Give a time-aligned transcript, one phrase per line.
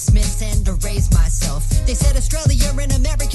[0.00, 1.68] dismiss and erase myself.
[1.86, 3.29] They said Australia and America's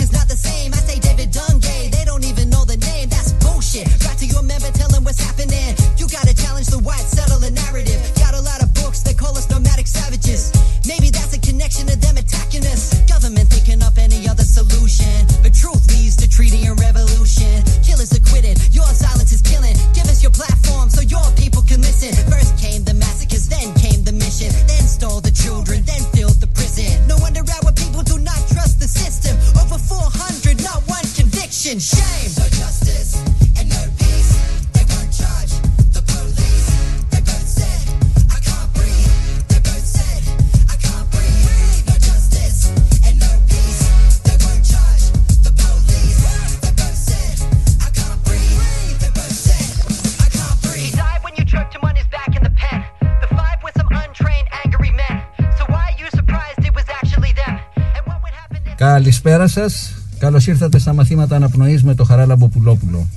[59.55, 59.93] σας.
[60.17, 63.07] Καλώς ήρθατε στα μαθήματα αναπνοής με το Χαράλαμπο Πουλόπουλο.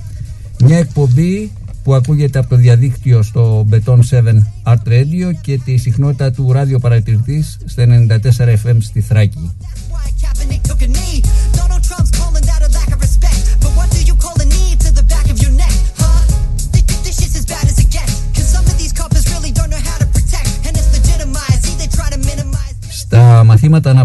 [0.63, 1.51] Μια εκπομπή
[1.83, 4.21] που ακούγεται από το διαδίκτυο στο Beton 7
[4.63, 8.17] Art Radio και τη συχνότητα του ράδιο παρατηρητής στα 94
[8.63, 9.38] FM στη Θράκη.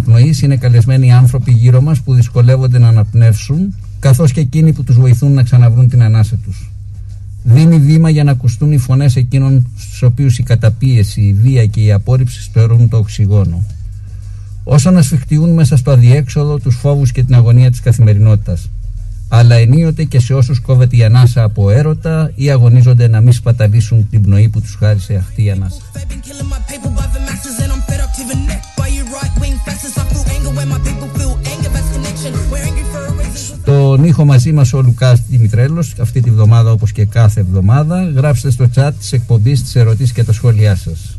[0.05, 4.99] Αναπνοής είναι καλεσμένοι άνθρωποι γύρω μας που δυσκολεύονται να αναπνεύσουν καθώς και εκείνοι που τους
[4.99, 6.71] βοηθούν να ξαναβρούν την ανάσα τους.
[7.43, 11.81] Δίνει βήμα για να ακουστούν οι φωνές εκείνων στους οποίους η καταπίεση, η βία και
[11.81, 13.65] η απόρριψη στερούν το οξυγόνο.
[14.65, 18.71] Όσο να σφιχτιούν μέσα στο αδιέξοδο τους φόβους και την αγωνία της καθημερινότητας.
[19.29, 24.09] Αλλά ενίοτε και σε όσους κόβεται η ανάσα από έρωτα ή αγωνίζονται να μην σπαταλήσουν
[24.11, 25.81] την πνοή που τους χάρισε αυτή η ανάσα.
[33.95, 34.03] Reason.
[34.03, 38.51] Τον ήχο μαζί μας ο Λουκάς Δημητρέλος αυτή τη βδομάδα όπως και κάθε εβδομάδα γράψτε
[38.51, 41.19] στο chat της εκπομπής τις ερωτήσεις και τα σχόλιά σας.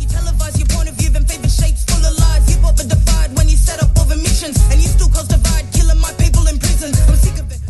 [0.00, 2.44] You televise your point of view, then favor shapes full of lies.
[2.50, 5.66] You bought the divide when you set up over missions, and you still cause divide,
[5.76, 6.90] killing my people in prison.
[7.08, 7.60] I'm sick of it.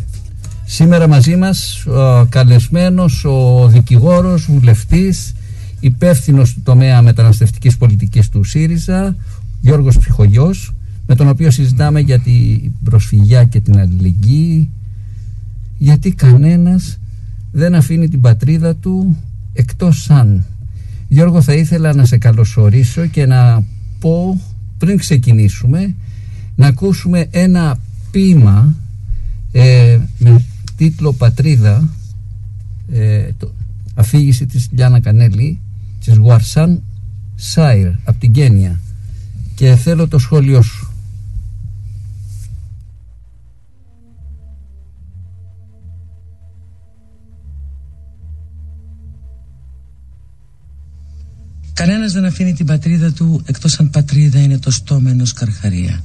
[0.65, 5.33] Σήμερα μαζί μας ο καλεσμένος ο δικηγόρος, βουλευτής,
[5.79, 9.15] υπεύθυνος του τομέα μεταναστευτικής πολιτικής του ΣΥΡΙΖΑ,
[9.61, 10.73] Γιώργος Ψυχογιός,
[11.11, 14.69] με τον οποίο συζητάμε για την προσφυγιά και την αλληλεγγύη,
[15.77, 16.99] γιατί κανένας
[17.51, 19.17] δεν αφήνει την πατρίδα του
[19.53, 20.45] εκτός αν.
[21.07, 23.63] Γιώργο θα ήθελα να σε καλωσορίσω και να
[23.99, 24.41] πω
[24.77, 25.95] πριν ξεκινήσουμε
[26.55, 27.79] να ακούσουμε ένα
[28.11, 28.75] ποίημα
[29.51, 30.45] ε, με
[30.75, 31.89] τίτλο «Πατρίδα»
[32.91, 33.51] ε, το,
[33.95, 35.59] αφήγηση της Λιάννα Κανέλη
[36.05, 36.81] της Γουαρσάν
[37.35, 38.79] Σάιρ από την Κένια
[39.55, 40.90] και θέλω το σχόλιο σου
[51.73, 56.03] Κανένας δεν αφήνει την πατρίδα του εκτός αν πατρίδα είναι το στόμα ενός καρχαρία.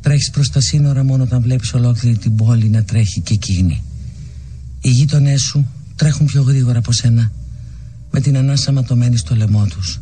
[0.00, 3.82] Τρέχεις προς τα σύνορα μόνο όταν βλέπεις ολόκληρη την πόλη να τρέχει και εκείνη.
[4.80, 7.32] Οι γείτονές σου τρέχουν πιο γρήγορα από σένα
[8.10, 10.00] με την ανάσα ματωμένη στο λαιμό τους.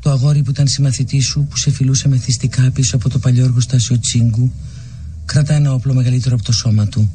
[0.00, 3.98] Το αγόρι που ήταν συμμαθητή σου που σε φιλούσε μεθυστικά πίσω από το παλιό εργοστάσιο
[3.98, 4.52] Τσίγκου
[5.24, 7.12] κρατά ένα όπλο μεγαλύτερο από το σώμα του.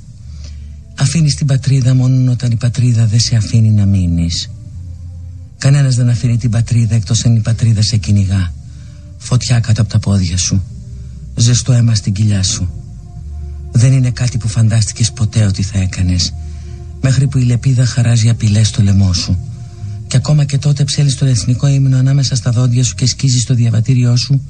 [0.96, 4.50] Αφήνεις την πατρίδα μόνο όταν η πατρίδα δεν σε αφήνει να μείνεις.
[5.58, 8.54] Κανένας δεν αφήνει την πατρίδα εκτός αν η πατρίδα σε κυνηγά.
[9.18, 10.64] Φωτιά κάτω από τα πόδια σου.
[11.36, 12.70] Ζεστό αίμα στην κοιλιά σου.
[13.72, 16.34] Δεν είναι κάτι που φαντάστηκες ποτέ ότι θα έκανες.
[17.02, 19.40] Μέχρι που η λεπίδα χαράζει απειλές στο λαιμό σου.
[20.08, 23.54] Και ακόμα και τότε ψέλεις τον εθνικό ύμνο ανάμεσα στα δόντια σου και σκίζεις το
[23.54, 24.42] διαβατήριό σου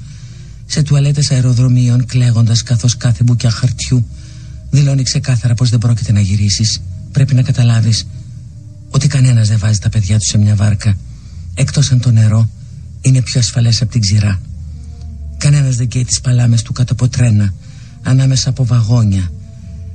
[0.66, 4.06] σε τουαλέτες αεροδρομίων κλαίγοντας καθώς κάθε μπουκιά χαρτιού
[4.70, 6.80] δηλώνει ξεκάθαρα πως δεν πρόκειται να γυρίσεις.
[7.12, 8.06] Πρέπει να καταλάβεις
[8.90, 10.96] ότι κανένας δεν βάζει τα παιδιά του σε μια βάρκα
[11.54, 12.50] εκτός αν το νερό
[13.00, 14.40] είναι πιο ασφαλές από την ξηρά.
[15.36, 17.54] Κανένας δεν καίει τις παλάμες του κάτω από τρένα
[18.02, 19.32] ανάμεσα από βαγόνια.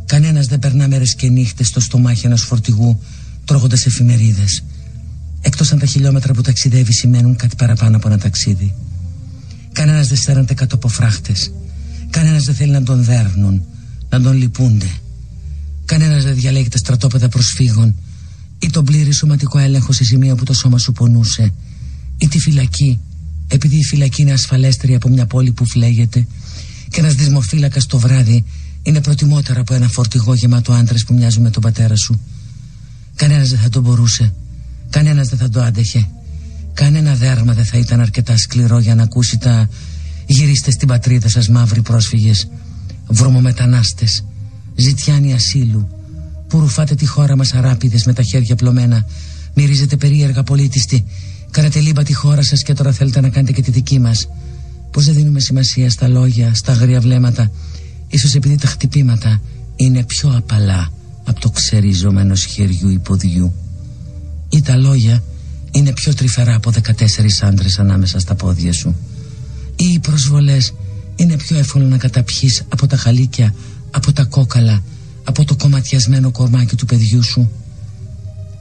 [0.06, 3.00] Κανένας δεν περνά μέρες και νύχτες στο στομάχι ενός φορτηγού
[3.46, 4.64] τρώγοντας εφημερίδες.
[5.42, 8.74] Εκτός αν τα χιλιόμετρα που ταξιδεύει σημαίνουν κάτι παραπάνω από ένα ταξίδι.
[9.72, 11.52] Κανένας δεν στέρνεται κάτω από φράχτες.
[12.10, 13.64] Κανένας δεν θέλει να τον δέρνουν,
[14.10, 14.90] να τον λυπούνται.
[15.86, 17.96] Κανένας δεν διαλέγει τα στρατόπεδα προσφύγων
[18.64, 21.54] ή τον πλήρη σωματικό έλεγχο σε σημεία που το σώμα σου πονούσε;
[22.18, 23.00] Ή τη φυλακή;
[23.48, 26.28] Επειδή η φυλακή είναι ασφαλέστερη από μια πόλη που φλέγεται
[26.90, 28.46] και ένας δυσμοφύλακας το βράδυ
[28.84, 32.20] είναι προτιμότερα από ένα φορτηγό γεμάτο άντρες που μοιάζουν με τον πατέρα σου.
[33.16, 34.34] Κανένας δεν θα τον μπορούσε.
[34.90, 36.08] Κανένας δεν θα το άντεχε.
[36.74, 39.70] Κανένα δέρμα δεν θα ήταν αρκετά σκληρό για να ακούσει τα
[40.26, 42.48] «Γυρίστε στην πατρίδα σας μαύροι πρόσφυγες,
[43.08, 44.26] βρωμομετανάστες,
[44.76, 45.88] ζητιάνοι ασύλου,
[46.54, 49.06] που ρουφάτε τη χώρα μας αράπιδες με τα χέρια πλωμένα,
[49.54, 51.06] μυρίζετε περίεργα πολίτιστη,
[51.52, 54.28] κάνετε λίμπα τη χώρα σας και τώρα θέλετε να κάνετε και τη δική μας.
[54.92, 57.52] Πώς δεν δίνουμε σημασία στα λόγια, στα αγρία βλέμματα,
[58.08, 59.42] ίσως επειδή τα χτυπήματα
[59.76, 60.92] είναι πιο απαλά
[61.24, 63.54] από το ξεριζωμένο χεριού ή ποδιού.
[64.50, 65.24] Ή τα λόγια
[65.72, 66.94] είναι πιο τρυφερά από 14
[67.42, 68.96] άντρες ανάμεσα στα πόδια σου.
[69.76, 70.74] Ή οι προσβολές
[71.16, 73.54] είναι πιο εύκολο να καταπιείς από τα χαλίκια,
[73.92, 74.84] από τα κόκαλα,
[75.24, 77.52] από το κομματιασμένο κορμάκι του παιδιού σου.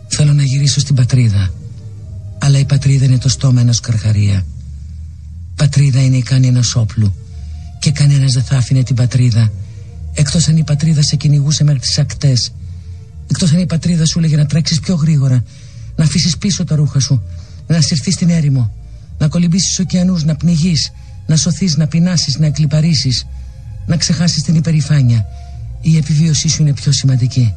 [0.09, 1.51] Θέλω να γυρίσω στην πατρίδα,
[2.39, 4.45] αλλά η πατρίδα είναι το στόμα ενός καρχαρία.
[5.57, 7.15] Πατρίδα είναι η κάνη ενός όπλου
[7.83, 9.53] και κανένας δεν θα άφηνε την πατρίδα
[10.15, 12.53] εκτός αν η πατρίδα σε κυνηγούσε μέχρι τις ακτές
[13.31, 15.45] εκτός αν η πατρίδα σου έλεγε να τρέξεις πιο γρήγορα
[15.97, 17.23] να αφήσεις πίσω τα ρούχα σου
[17.67, 18.73] να συρθείς στην έρημο
[19.19, 20.93] να κολυμπήσεις ωκεανούς, να πνιγείς
[21.27, 23.27] να σωθείς, να πεινάσεις, να εκλυπαρίσεις
[23.87, 25.27] να ξεχάσεις την υπερηφάνεια
[25.83, 27.55] η επιβίωσή σου είναι πιο σημαντική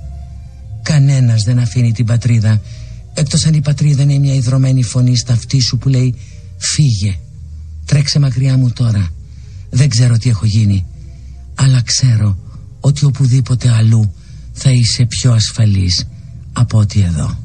[0.81, 2.61] κανένας δεν αφήνει την πατρίδα
[3.13, 6.15] εκτός αν η πατρίδα είναι μια ιδρωμένη φωνή στα αυτή σου που λέει
[6.57, 7.17] φύγε
[7.85, 9.09] τρέξε μακριά μου τώρα
[9.69, 10.85] δεν ξέρω τι έχω γίνει
[11.55, 12.37] αλλά ξέρω
[12.79, 14.13] ότι οπουδήποτε αλλού
[14.51, 16.07] θα είσαι πιο ασφαλής
[16.53, 17.37] από ότι εδώ.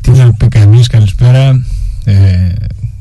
[0.00, 1.64] Τι να πει κανείς, καλησπέρα.
[2.04, 2.52] Ε,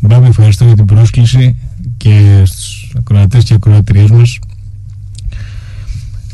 [0.02, 1.58] Μπάμπη, ευχαριστώ για την πρόσκληση
[1.98, 4.40] και στους ακροατές και ακροατριές μας.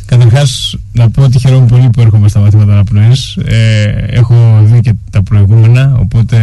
[0.05, 3.37] Καταρχάς να πω ότι χαίρομαι πολύ που έρχομαι στα μαθήματα αναπνοές.
[3.45, 6.37] Ε, έχω δει και τα προηγούμενα, οπότε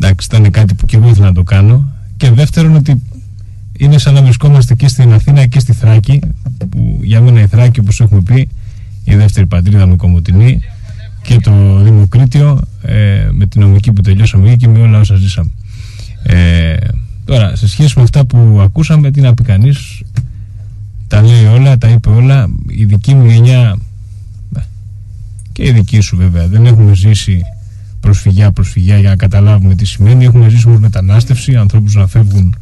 [0.00, 1.92] εντάξει, ήταν κάτι που και εγώ ήθελα να το κάνω.
[2.16, 3.02] Και δεύτερον ότι
[3.78, 6.20] είναι σαν να βρισκόμαστε και στην Αθήνα και στη Θράκη,
[6.70, 8.48] που για μένα η Θράκη, όπως έχουμε πει,
[9.04, 10.60] η δεύτερη πατρίδα μου κομμωτινή
[11.22, 15.50] και το Δημοκρίτιο ε, με την νομική που τελειώσαμε και με όλα όσα ζήσαμε.
[16.22, 16.76] Ε,
[17.28, 20.02] τώρα, σε σχέση με αυτά που ακούσαμε, τι να πει κανείς,
[21.08, 22.48] τα λέει όλα, τα είπε όλα.
[22.68, 23.78] Η δική μου γενιά
[24.56, 24.60] ε,
[25.52, 27.42] και η δική σου βέβαια δεν έχουμε ζήσει
[28.00, 30.24] προσφυγιά, προσφυγιά για να καταλάβουμε τι σημαίνει.
[30.24, 32.56] Έχουμε ζήσει όμω μετανάστευση, ανθρώπους να φεύγουν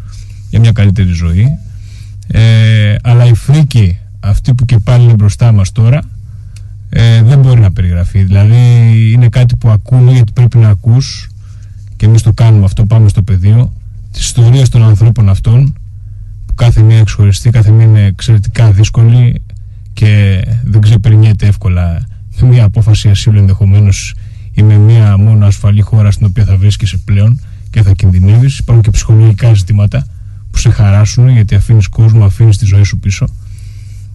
[0.51, 1.47] για μια καλύτερη ζωή.
[2.27, 6.03] Ε, αλλά η φρίκη αυτή που και πάλι είναι μπροστά μας τώρα
[6.89, 8.23] ε, δεν μπορεί να περιγραφεί.
[8.23, 8.57] Δηλαδή
[9.13, 11.29] είναι κάτι που ακούμε γιατί πρέπει να ακούς
[11.97, 13.73] και εμείς το κάνουμε αυτό, πάμε στο πεδίο
[14.17, 15.75] της ιστορίας των ανθρώπων αυτών
[16.47, 19.43] που κάθε μία εξχωριστεί, κάθε μία είναι εξαιρετικά δύσκολη
[19.93, 22.07] και δεν ξεπερνιέται εύκολα
[22.41, 24.15] με μια απόφαση ασύλου ενδεχομένως
[24.53, 27.41] ή με μια μόνο ασφαλή χώρα στην οποία θα βρίσκεσαι πλέον
[27.71, 28.59] και θα κινδυνεύεις.
[28.59, 30.07] Υπάρχουν και ψυχολογικά ζητήματα
[30.51, 33.27] που σε χαράσουν γιατί αφήνεις κόσμο, αφήνεις τη ζωή σου πίσω.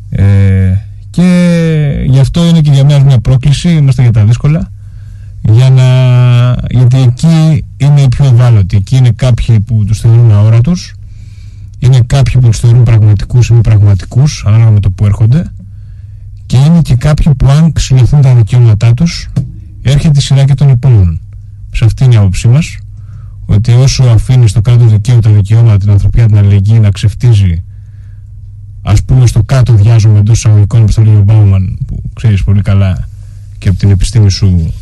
[0.09, 0.73] Ε,
[1.09, 3.69] και γι' αυτό είναι και για μένα μια πρόκληση.
[3.69, 4.70] Είμαστε για τα δύσκολα.
[5.53, 5.87] Για να,
[6.69, 8.77] γιατί εκεί είναι οι πιο ευάλωτοι.
[8.77, 10.95] Εκεί είναι κάποιοι που τους θεωρούν αόρατους.
[11.79, 15.51] Είναι κάποιοι που τους θεωρούν πραγματικούς ή μη πραγματικούς, ανάλογα με το που έρχονται.
[16.45, 19.29] Και είναι και κάποιοι που αν ξυλωθούν τα δικαιώματά τους,
[19.81, 21.19] έρχεται η σειρά και των επόμενων.
[21.71, 22.77] Σε αυτή είναι η άποψή μας
[23.45, 27.63] ότι όσο αφήνει στο κάτω δικαίου τα δικαιώματα, την ανθρωπιά, την αλληλεγγύη να ξεφτίζει,
[28.81, 32.61] ας πούμε, στο κάτω διάζουμε εντός εισαγωγικών, όπως το λέει ο Μπάουμαν, που ξέρεις πολύ
[32.61, 33.07] καλά
[33.57, 34.73] και από την επιστήμη σου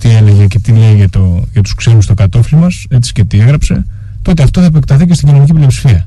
[0.00, 3.24] τι έλεγε και τι λέει για, το, για τους ξένους στο κατόφλι μας, έτσι και
[3.24, 3.86] τι έγραψε,
[4.22, 6.06] τότε αυτό θα επεκταθεί και στην κοινωνική πλειοψηφία.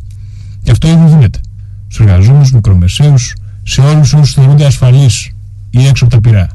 [0.64, 1.40] Και αυτό ήδη γίνεται.
[1.88, 5.32] Στους εργαζόμενους, μικρομεσαίους, σε όλους όσους θεωρούνται ασφαλείς
[5.70, 6.50] ή έξω από τα πυρά.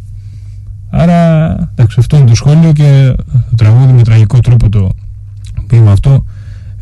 [0.90, 3.14] Άρα, εντάξει, αυτό είναι το σχόλιο και
[3.50, 4.90] το τραγούδι με τραγικό τρόπο το
[5.66, 6.24] ποίημα αυτό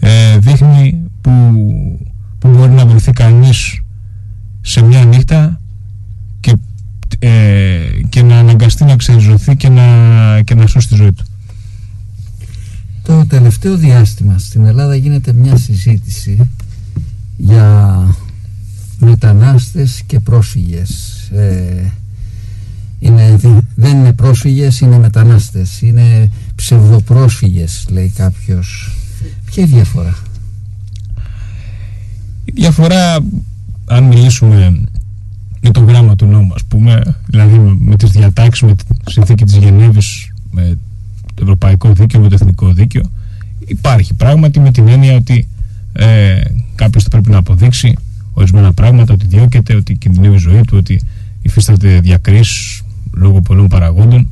[0.00, 1.30] ε, δείχνει που,
[2.38, 3.80] που μπορεί να βρεθεί κανείς
[4.60, 5.60] σε μια νύχτα
[6.40, 6.52] και,
[7.18, 11.24] ε, και να αναγκαστεί να ξεριζωθεί και να, και να σώσει τη ζωή του.
[13.02, 16.48] Το τελευταίο διάστημα στην Ελλάδα γίνεται μια συζήτηση
[17.36, 17.96] για
[18.98, 21.20] μετανάστες και πρόσφυγες.
[21.32, 21.92] Ε,
[22.98, 23.38] είναι,
[23.74, 25.80] δεν είναι πρόσφυγες, είναι μετανάστες.
[25.82, 28.96] Είναι ψευδοπρόσφυγες, λέει κάποιος.
[29.44, 30.16] Ποια είναι η διαφορά;
[32.44, 33.18] Η διαφορά,
[33.86, 34.80] αν μιλήσουμε
[35.66, 39.56] με το γράμμα του νόμου, ας πούμε, δηλαδή με τις διατάξεις, με τη συνθήκη της
[39.56, 40.78] Γενέβης, με
[41.34, 43.02] το ευρωπαϊκό δίκαιο, με το εθνικό δίκαιο,
[43.66, 45.48] υπάρχει πράγματι με την έννοια ότι
[45.92, 46.40] ε,
[46.74, 47.94] κάποιος θα πρέπει να αποδείξει
[48.32, 51.00] ορισμένα πράγματα, ότι διώκεται, ότι κινδυνεύει η ζωή του, ότι
[51.42, 52.82] υφίσταται διακρίσεις
[53.12, 54.28] λόγω πολλών παραγόντων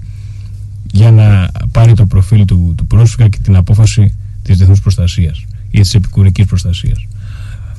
[0.92, 5.80] για να πάρει το προφίλ του, του πρόσφυγα και την απόφαση της διεθνούς προστασίας ή
[5.80, 7.06] της επικουρικής προστασίας.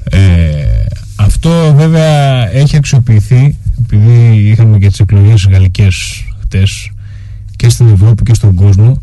[0.03, 0.85] Ε,
[1.15, 6.91] αυτό βέβαια έχει αξιοποιηθεί επειδή είχαμε και τις εκλογές γαλλικές χτες
[7.55, 9.01] και και στην Ευρώπη και στον κόσμο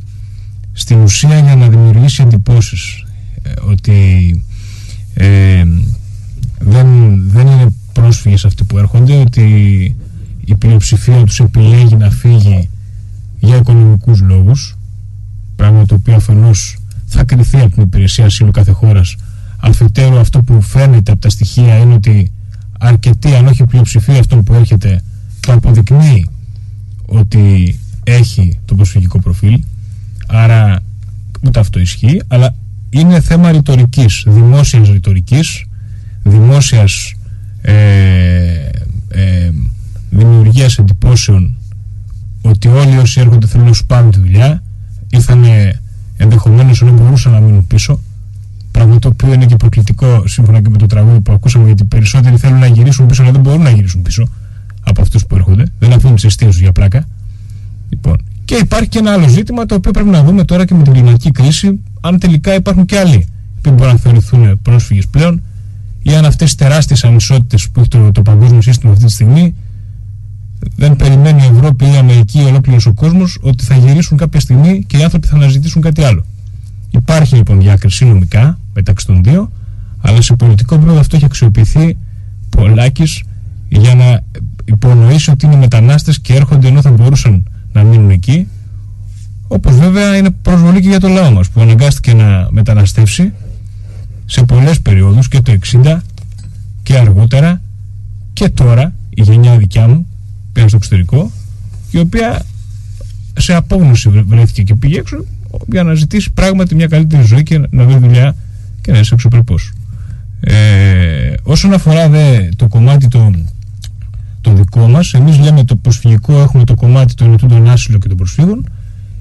[0.73, 3.05] στην ουσία για να δημιουργήσει εντυπώσεις
[3.43, 4.45] ε, ότι
[5.15, 5.65] ε,
[6.59, 6.87] δεν,
[7.29, 9.45] δεν είναι πρόσφυγες αυτοί που έρχονται ότι
[10.45, 12.71] η πλειοψηφία τους επιλέγει να φύγει
[13.41, 14.77] για οικονομικούς λόγους
[15.57, 16.77] πράγμα το οποίο αφενός
[17.07, 19.17] θα κριθεί από την υπηρεσία ασύλου κάθε χώρας
[19.65, 22.33] αφετέρου αυτό που φαίνεται από τα στοιχεία είναι ότι
[22.79, 25.03] αρκετή αν όχι πλειοψηφία αυτών που έρχεται
[25.41, 26.29] το αποδεικνύει
[27.07, 29.63] ότι έχει το προσφυγικό προφίλ
[30.27, 30.81] άρα
[31.47, 32.55] ούτε αυτό ισχύει αλλά
[32.91, 35.65] είναι θέμα ρητορικής, δημόσιας ρητορικής,
[36.23, 37.15] δημόσιας
[37.61, 37.75] ε,
[39.09, 39.51] ε,
[40.11, 41.55] δημιουργίας εντυπώσεων
[42.41, 44.63] ότι όλοι όσοι έρχονται θέλουν να σου πάρουν τη δουλειά
[45.11, 45.45] ήρθαν
[46.17, 48.01] ενδεχομένως ενώ μπορούσαν να μείνουν πίσω
[48.73, 52.37] πράγμα το οποίο είναι και προκλητικό σύμφωνα και με το τραγούδι που ακούσαμε γιατί περισσότεροι
[52.37, 54.29] θέλουν να γυρίσουν πίσω αλλά δεν μπορούν να γυρίσουν πίσω
[54.85, 57.07] από αυτούς που έρχονται δεν αφήνουν τις αιστείες για πλάκα
[57.89, 60.83] λοιπόν, και υπάρχει και ένα άλλο ζήτημα το οποίο πρέπει να δούμε τώρα και με
[60.83, 63.27] την κλιματική κρίση αν τελικά υπάρχουν και άλλοι
[63.61, 65.43] που μπορούν να θεωρηθούν πρόσφυγες πλέον
[66.03, 69.55] ή αν αυτές οι τεράστιες ανισότητες που έχει το, το παγκόσμιο σύστημα αυτή τη στιγμή
[70.77, 74.41] δεν περιμένει η Ευρώπη ή η Αμερική ή ολόκληρος ο κόσμος ότι θα γυρίσουν κάποια
[74.41, 76.25] στιγμή και οι άνθρωποι θα αναζητήσουν κάτι άλλο.
[76.93, 79.51] Υπάρχει λοιπόν διάκριση νομικά μεταξύ των δύο,
[80.01, 81.97] αλλά σε πολιτικό επίπεδο αυτό έχει αξιοποιηθεί
[82.49, 83.23] πολλάκις
[83.69, 84.25] για να
[84.65, 88.47] υπονοήσει ότι είναι μετανάστες και έρχονται ενώ θα μπορούσαν να μείνουν εκεί.
[89.49, 93.33] Όπως βέβαια είναι προσβολή και για το λαό μας που αναγκάστηκε να μεταναστεύσει
[94.27, 95.97] σε πολλές περιόδους και το 60
[96.83, 97.61] και αργότερα
[98.33, 100.07] και τώρα η γενιά δικιά μου
[100.53, 101.31] πήγαν στο εξωτερικό
[101.91, 102.43] η οποία
[103.37, 105.25] σε απόγνωση βρέθηκε και πήγε έξω
[105.67, 108.35] για να ζητήσει πράγματι μια καλύτερη ζωή και να βρει δουλειά
[108.81, 109.73] και να είσαι εξωπρεπός.
[110.41, 113.31] Ε, όσον αφορά δε, το κομμάτι το,
[114.41, 118.17] το δικό μας, εμείς λέμε το προσφυγικό έχουμε το κομμάτι των ετούντων άσυλο και των
[118.17, 118.71] προσφύγων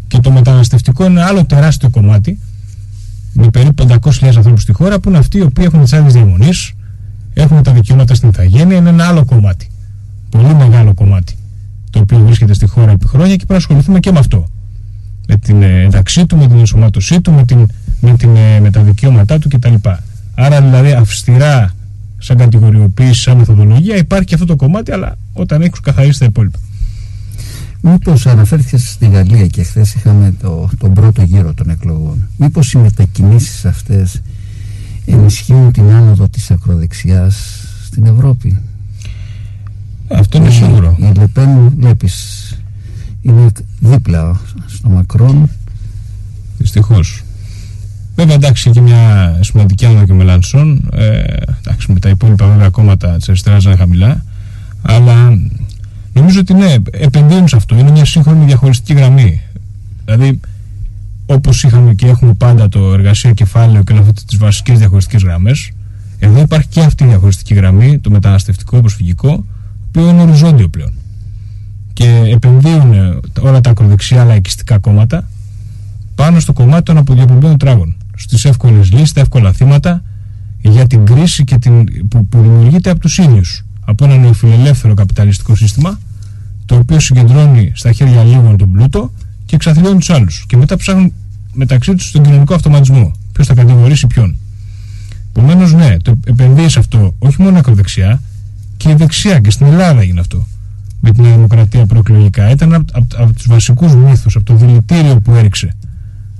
[0.07, 2.39] και το μεταναστευτικό είναι άλλο τεράστιο κομμάτι
[3.33, 6.73] με περίπου 500.000 ανθρώπους στη χώρα που είναι αυτοί οι οποίοι έχουν τις άδειες διαμονής,
[7.33, 9.71] έχουν τα δικαιώματα στην ηθαγένεια, είναι ένα άλλο κομμάτι
[10.31, 11.35] πολύ μεγάλο κομμάτι
[11.89, 14.47] το οποίο βρίσκεται στη χώρα επί χρόνια και πρέπει να ασχοληθούμε και με αυτό.
[15.33, 17.67] Με την ε, ένταξή του, με την ενσωμάτωσή του, με, την,
[18.01, 19.73] με, την, ε, με τα δικαιώματά του κτλ.
[20.35, 21.75] Άρα δηλαδή αυστηρά
[22.17, 26.59] σαν κατηγοριοποίηση, σαν μεθοδολογία υπάρχει και αυτό το κομμάτι, αλλά όταν έχεις καθαρίσει τα υπόλοιπα.
[27.81, 32.27] Μήπως αναφέρθηκες στη Γαλλία και χθες είχαμε το, τον πρώτο γύρο των εκλογών.
[32.37, 34.21] Μήπως οι μετακινήσεις αυτές
[35.05, 38.61] ενισχύουν την άνοδο της ακροδεξιάς στην Ευρώπη;
[40.07, 40.97] Αυτό είναι σίγουρο.
[40.99, 42.15] Η Λεπέν βλέπεις
[43.21, 45.49] είναι δίπλα στο Μακρόν.
[46.57, 47.23] Δυστυχώς.
[48.15, 50.89] Βέβαια εντάξει και μια σημαντική άνοδο και Μελανσόν.
[50.93, 51.23] Ε,
[51.59, 54.25] εντάξει με τα υπόλοιπα βέβαια κόμματα της αριστεράς είναι χαμηλά.
[54.81, 55.39] Αλλά
[56.13, 57.77] νομίζω ότι ναι, επενδύουν σε αυτό.
[57.77, 59.41] Είναι μια σύγχρονη διαχωριστική γραμμή.
[60.05, 60.39] Δηλαδή
[61.25, 65.71] όπως είχαμε και έχουμε πάντα το εργασία κεφάλαιο και αυτέ τις βασικές διαχωριστικές γραμμές,
[66.19, 69.45] εδώ υπάρχει και αυτή η διαχωριστική γραμμή, το μεταναστευτικό, προσφυγικό,
[69.87, 70.91] οποίο είναι οριζόντιο πλέον.
[72.01, 75.29] Και επενδύουν όλα τα ακροδεξιά λαϊκιστικά κόμματα
[76.15, 77.95] πάνω στο κομμάτι των αποδιοπομπαίων τράγων.
[78.15, 80.03] Στις εύκολες λύσει, τα εύκολα θύματα
[80.61, 83.65] για την κρίση και την, που, που δημιουργείται από τους ίδιους.
[83.81, 85.99] Από ένα νεοφιλελεύθερο καπιταλιστικό σύστημα,
[86.65, 89.11] το οποίο συγκεντρώνει στα χέρια λίγων τον πλούτο
[89.45, 90.45] και εξαθλιώνει τους άλλους.
[90.47, 91.13] Και μετά ψάχνουν
[91.53, 93.11] μεταξύ τους τον κοινωνικό αυτοματισμό.
[93.31, 94.35] Ποιος θα κατηγορήσει ποιον.
[95.35, 98.21] Επομένως, ναι, το επενδύεις αυτό όχι μόνο ακροδεξιά,
[98.77, 100.47] και η δεξιά και στην Ελλάδα έγινε αυτό
[101.01, 102.49] με την Δημοκρατία προεκλογικά.
[102.49, 105.75] Ήταν από, από, από τους βασικούς μύθους, από το δηλητήριο που έριξε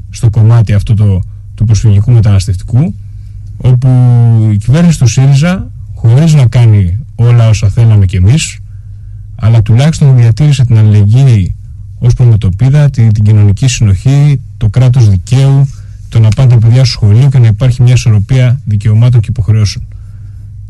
[0.10, 1.22] στο κομμάτι αυτό το,
[1.56, 2.96] του προσφυγικού μεταναστευτικού,
[3.58, 3.90] όπου
[4.52, 8.60] η κυβέρνηση του ΣΥΡΙΖΑ, χωρίς να κάνει όλα όσα θέλαμε κι εμείς,
[9.36, 11.56] αλλά τουλάχιστον διατήρησε την αλληλεγγύη
[12.00, 15.68] ως προμετωπίδα, την, την κοινωνική συνοχή, το κράτος δικαίου,
[16.10, 19.86] το να πάνε τα παιδιά στο σχολείο και να υπάρχει μια ισορροπία δικαιωμάτων και υποχρεώσεων.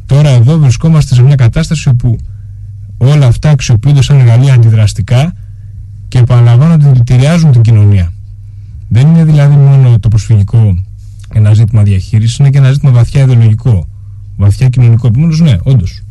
[0.05, 2.17] Τώρα εδώ βρισκόμαστε σε μια κατάσταση όπου
[3.01, 5.33] όλα αυτά αξιοποιούνται σαν εργαλεία αντιδραστικά
[6.07, 8.13] και επαναλαμβάνω ότι δηλητηριάζουν την κοινωνία.
[8.89, 10.79] Δεν είναι δηλαδή μόνο το προσφυγικό
[11.33, 13.87] ένα ζήτημα διαχείρισης, είναι και ένα ζήτημα βαθιά ιδεολογικό,
[14.37, 15.07] βαθιά κοινωνικό.
[15.07, 16.01] Επομένως, ναι, όντως.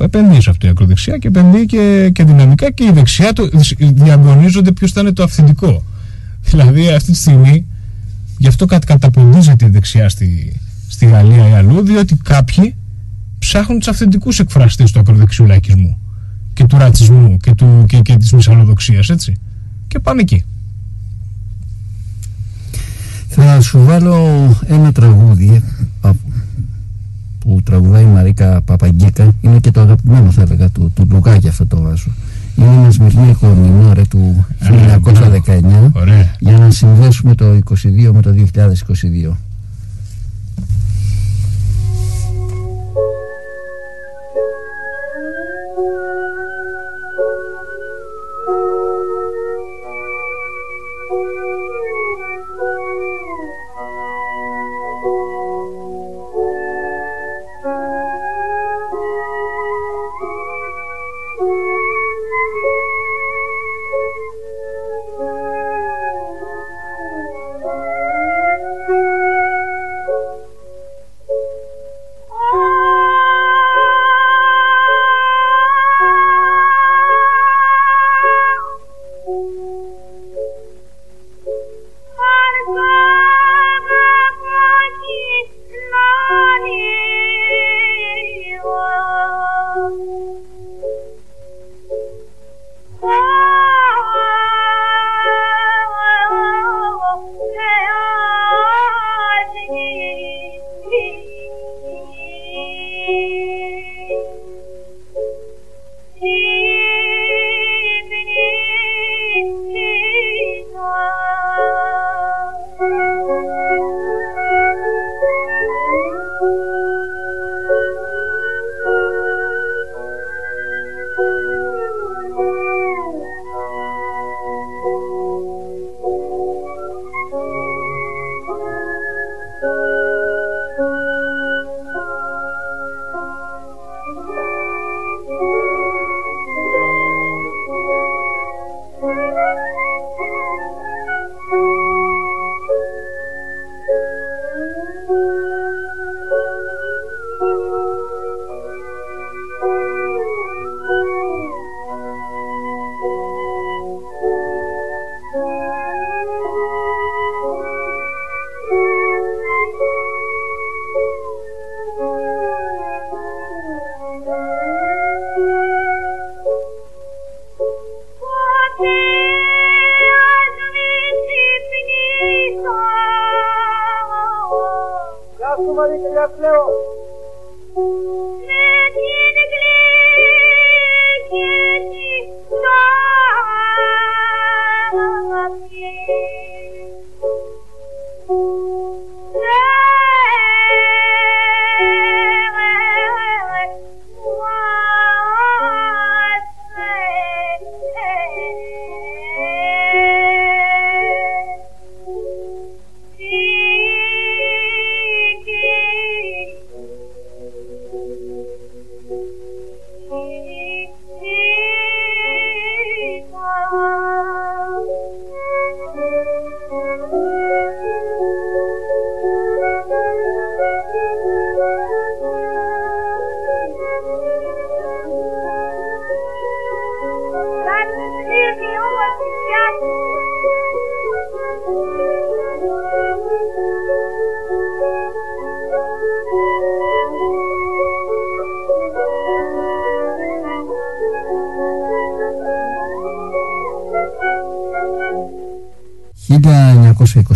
[0.00, 4.72] Επενδύει σε αυτό η ακροδεξιά και επενδύει και, και δυναμικά και η δεξιά το, διαγωνίζονται
[4.72, 5.82] ποιος θα είναι το αυθεντικό.
[6.50, 7.66] Δηλαδή αυτή τη στιγμή,
[8.38, 12.74] γι' αυτό καταποντίζεται η δεξιά στη, στη Γαλλία ή αλλού, διότι κάποιοι
[13.38, 15.98] ψάχνουν τους αυθεντικούς εκφραστές του ακροδεξιού λαϊκισμού
[16.58, 19.36] και του ρατσισμού και, του, και, και της μυσαλλοδοξίας έτσι.
[19.88, 20.44] Και πάνε εκεί.
[23.28, 24.16] Θα σου βάλω
[24.66, 25.62] ένα τραγούδι
[27.38, 31.66] που τραγουδάει η Μαρίκα Παπαγκίκα είναι και το αγαπημένο θα έλεγα του, του Λουκάκη αυτό
[31.66, 32.10] το βάζω
[32.56, 36.34] Είναι ένας Σμυρνίκο μινόρε του 1919 Ωραία.
[36.38, 38.34] για να συνδέσουμε το 22 με το
[39.30, 39.34] 2022.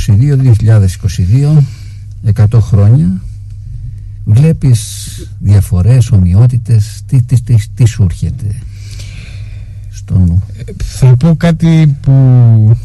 [0.07, 1.63] ...1922-2022...
[2.35, 3.23] ...100 χρόνια...
[4.25, 7.03] ...βλέπεις διαφορές, ομοιότητες...
[7.07, 8.55] ...τι, τι, τι, τι σου έρχεται...
[9.91, 10.43] ...στο νου...
[10.83, 12.77] Θα πω κάτι που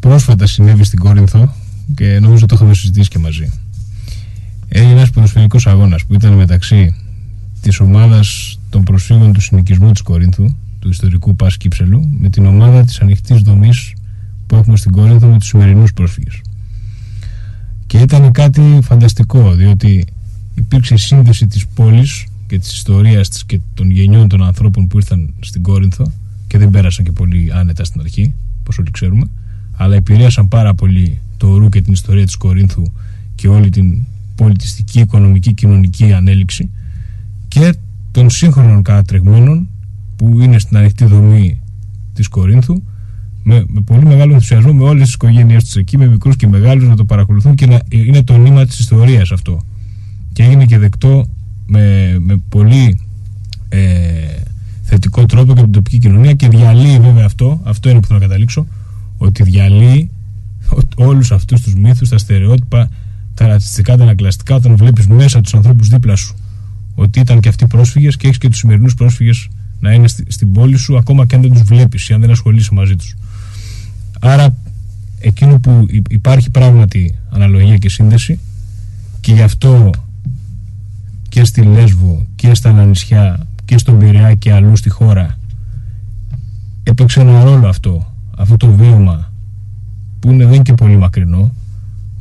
[0.00, 1.54] πρόσφατα συνέβη στην Κόρινθο
[1.94, 3.50] και νομίζω το είχαμε συζητήσει και μαζί.
[4.68, 6.94] Έγινε ένας ποδοσφαιρικός αγώνας που ήταν μεταξύ
[7.60, 12.84] της ομάδας των προσφύγων του συνοικισμού της Κορίνθου, του ιστορικού Πας Κύψελου, με την ομάδα
[12.84, 13.92] της ανοιχτής δομής
[14.46, 16.40] που έχουμε στην Κόρινθο με τους σημερινούς πρόσφυγες.
[18.04, 20.06] Και ήταν κάτι φανταστικό, διότι
[20.54, 24.96] υπήρξε η σύνδεση της πόλης και της ιστορίας της και των γενιών των ανθρώπων που
[24.96, 26.12] ήρθαν στην Κόρινθο
[26.46, 29.30] και δεν πέρασαν και πολύ άνετα στην αρχή, όπως όλοι ξέρουμε,
[29.76, 32.82] αλλά επηρέασαν πάρα πολύ το ρου και την ιστορία της Κορίνθου
[33.34, 36.70] και όλη την πολιτιστική, οικονομική, κοινωνική ανέλυξη
[37.48, 37.74] και
[38.10, 39.68] των σύγχρονων κατατρεγμένων
[40.16, 41.60] που είναι στην ανοιχτή δομή
[42.14, 42.82] της Κορίνθου
[43.44, 46.88] με, με πολύ μεγάλο ενθουσιασμό με όλες τις οικογένειες τους εκεί, με μικρούς και μεγάλους
[46.88, 49.60] να το παρακολουθούν και να είναι το νήμα της ιστορίας αυτό
[50.32, 51.26] και έγινε και δεκτό
[51.66, 53.00] με, με πολύ
[53.68, 53.80] ε,
[54.82, 58.18] θετικό τρόπο και από την τοπική κοινωνία και διαλύει βέβαια αυτό, αυτό είναι που θέλω
[58.18, 58.66] να καταλήξω
[59.16, 60.10] ότι διαλύει
[60.96, 62.90] όλους αυτούς τους μύθους, τα στερεότυπα,
[63.34, 66.34] τα ρατσιστικά, τα ανακλαστικά όταν βλέπεις μέσα τους ανθρώπους δίπλα σου
[66.94, 69.48] ότι ήταν και αυτοί πρόσφυγες και έχεις και τους σημερινούς πρόσφυγες
[69.80, 72.30] να είναι στη- στην πόλη σου ακόμα και αν δεν τους βλέπεις ή αν δεν
[72.30, 73.16] ασχολείσαι μαζί τους.
[74.26, 74.56] Άρα
[75.20, 78.38] εκείνο που υ- υπάρχει πράγματι αναλογία και σύνδεση
[79.20, 79.90] και γι' αυτό
[81.28, 85.38] και στη Λέσβο και στα νησιά και στον Πειραιά και αλλού στη χώρα
[86.82, 89.32] έπαιξε ένα ρόλο αυτό αυτό το βίωμα
[90.20, 91.52] που είναι, δεν είναι και πολύ μακρινό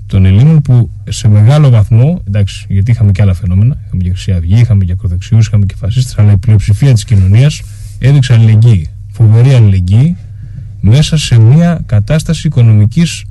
[0.06, 4.32] των Ελλήνων που σε μεγάλο βαθμό εντάξει γιατί είχαμε και άλλα φαινόμενα είχαμε και Χρυσή
[4.32, 7.62] Αυγή, είχαμε και ακροδεξιούς είχαμε και φασίστες αλλά η πλειοψηφία της κοινωνίας
[8.00, 10.18] έδειξε αλληλεγγύη φοβερή αλληλεγγύη
[10.86, 13.24] μέσα σε μια κατάσταση οικονομικής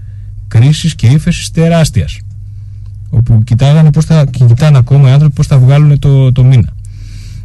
[0.48, 2.18] κρίσης και ύφεσης τεράστιας
[3.10, 6.72] όπου κοιτάγανε πώς θα, και κοιτάνε ακόμα οι άνθρωποι πώς θα βγάλουν το, το μήνα.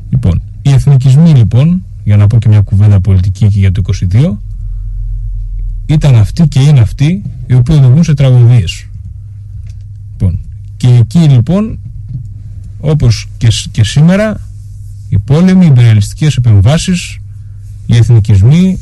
[0.10, 4.32] Λοιπόν, οι εθνικισμοί λοιπόν, για να πω και μια κουβέντα πολιτική και για το 22,
[5.86, 8.86] ήταν αυτοί και είναι αυτοί οι οποίοι οδηγούν σε τραγωδίες.
[10.12, 10.40] Λοιπόν,
[10.78, 11.80] και εκεί λοιπόν,
[12.80, 14.42] όπως και, σ- και σήμερα,
[15.10, 17.18] οι πόλεμοι, οι υπερελιστικές επεμβάσεις,
[17.86, 18.80] οι εθνικισμοί,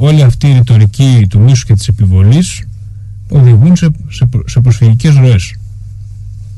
[0.00, 2.62] όλη αυτή η ρητορική του μίσου και της επιβολής
[3.28, 5.54] οδηγούν σε, σε, προ- σε προσφυγικές ροές.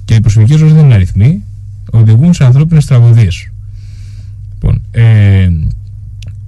[0.05, 1.43] Και οι προσφυγικές ροές δεν είναι αριθμοί,
[1.91, 3.49] οδηγούν σε ανθρώπινες τραγωδίες.
[4.53, 5.49] Λοιπόν, ε,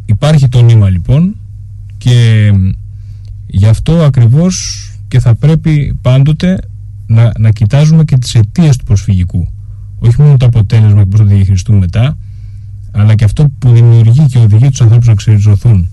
[0.06, 1.36] υπάρχει το νήμα λοιπόν
[1.98, 2.50] και
[3.46, 6.58] γι' αυτό ακριβώς και θα πρέπει πάντοτε
[7.06, 9.48] να, να κοιτάζουμε και τις αιτίες του προσφυγικού.
[9.98, 12.16] Όχι μόνο το αποτέλεσμα και πώς θα το διαχειριστούμε μετά,
[12.90, 15.88] αλλά και αυτό που δημιουργεί και οδηγεί τους ανθρώπους να ξεριζωθούν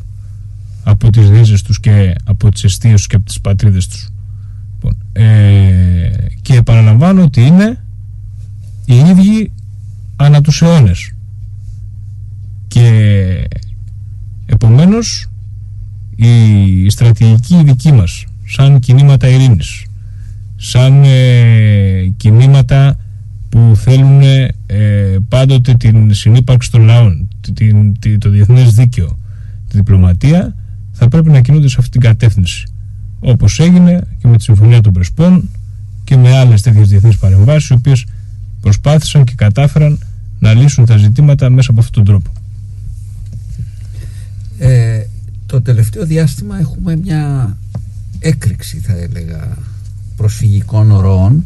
[0.89, 4.09] από τις ρίζες τους και από τις αιστείες τους και από τις πατρίδες τους.
[4.73, 7.83] Λοιπόν, ε, και επαναλαμβάνω ότι είναι
[8.85, 9.51] οι ίδιοι
[10.15, 11.13] ανά τους αιώνες.
[12.67, 13.47] Και
[14.45, 15.29] επομένως
[16.15, 19.85] η στρατηγική δική μας σαν κινήματα ειρήνης
[20.55, 22.97] σαν ε, κινήματα
[23.49, 29.17] που θέλουν ε, πάντοτε την συνύπαρξη των λαών την, την, το διεθνές δίκαιο
[29.69, 30.55] τη διπλωματία
[30.99, 32.63] θα πρέπει να κινούνται σε αυτή την κατεύθυνση
[33.19, 35.49] όπως έγινε και με τη Συμφωνία των Πρεσπών
[36.03, 38.05] και με άλλες τέτοιες διεθνείς παρεμβάσεις οι οποίες
[38.61, 39.99] προσπάθησαν και κατάφεραν
[40.39, 42.31] να λύσουν τα ζητήματα μέσα από αυτόν τον τρόπο.
[44.57, 45.03] Ε,
[45.45, 47.57] το τελευταίο διάστημα έχουμε μια
[48.19, 49.57] έκρηξη θα έλεγα
[50.15, 51.45] προσφυγικών ροών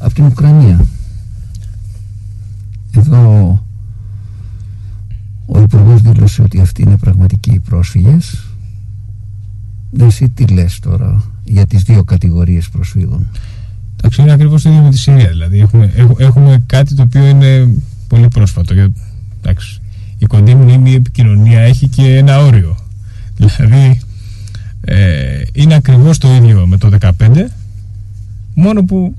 [0.00, 0.86] από την Ουκρανία.
[2.96, 3.62] Εδώ
[5.52, 8.44] ο υπουργός δήλωσε ότι αυτοί είναι πραγματικοί πρόσφυγες.
[10.00, 13.26] Εσύ τι λες τώρα για τις δύο κατηγορίες προσφύγων;
[13.98, 15.28] Εντάξει, είναι ακριβώς το ίδιο με τη Συρία.
[15.28, 17.74] Δηλαδή, έχουμε, έχ- έχουμε κάτι το οποίο είναι
[18.08, 18.74] πολύ πρόσφατο.
[18.74, 18.92] Για,
[19.40, 19.80] εντάξει,
[20.18, 22.76] η κοντή μνήμη η επικοινωνία έχει και ένα όριο.
[23.36, 24.00] Δηλαδή,
[24.80, 27.50] ε, είναι ακριβώς το ίδιο με το 15,
[28.54, 29.14] μόνο που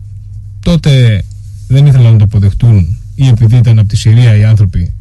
[0.60, 1.24] τότε
[1.68, 4.94] δεν ήθελαν να το αποδεχτούν ή επειδή ήταν από τη Συρία οι άνθρωποι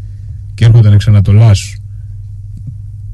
[0.60, 1.76] και έρχονταν εξ Ανατολάς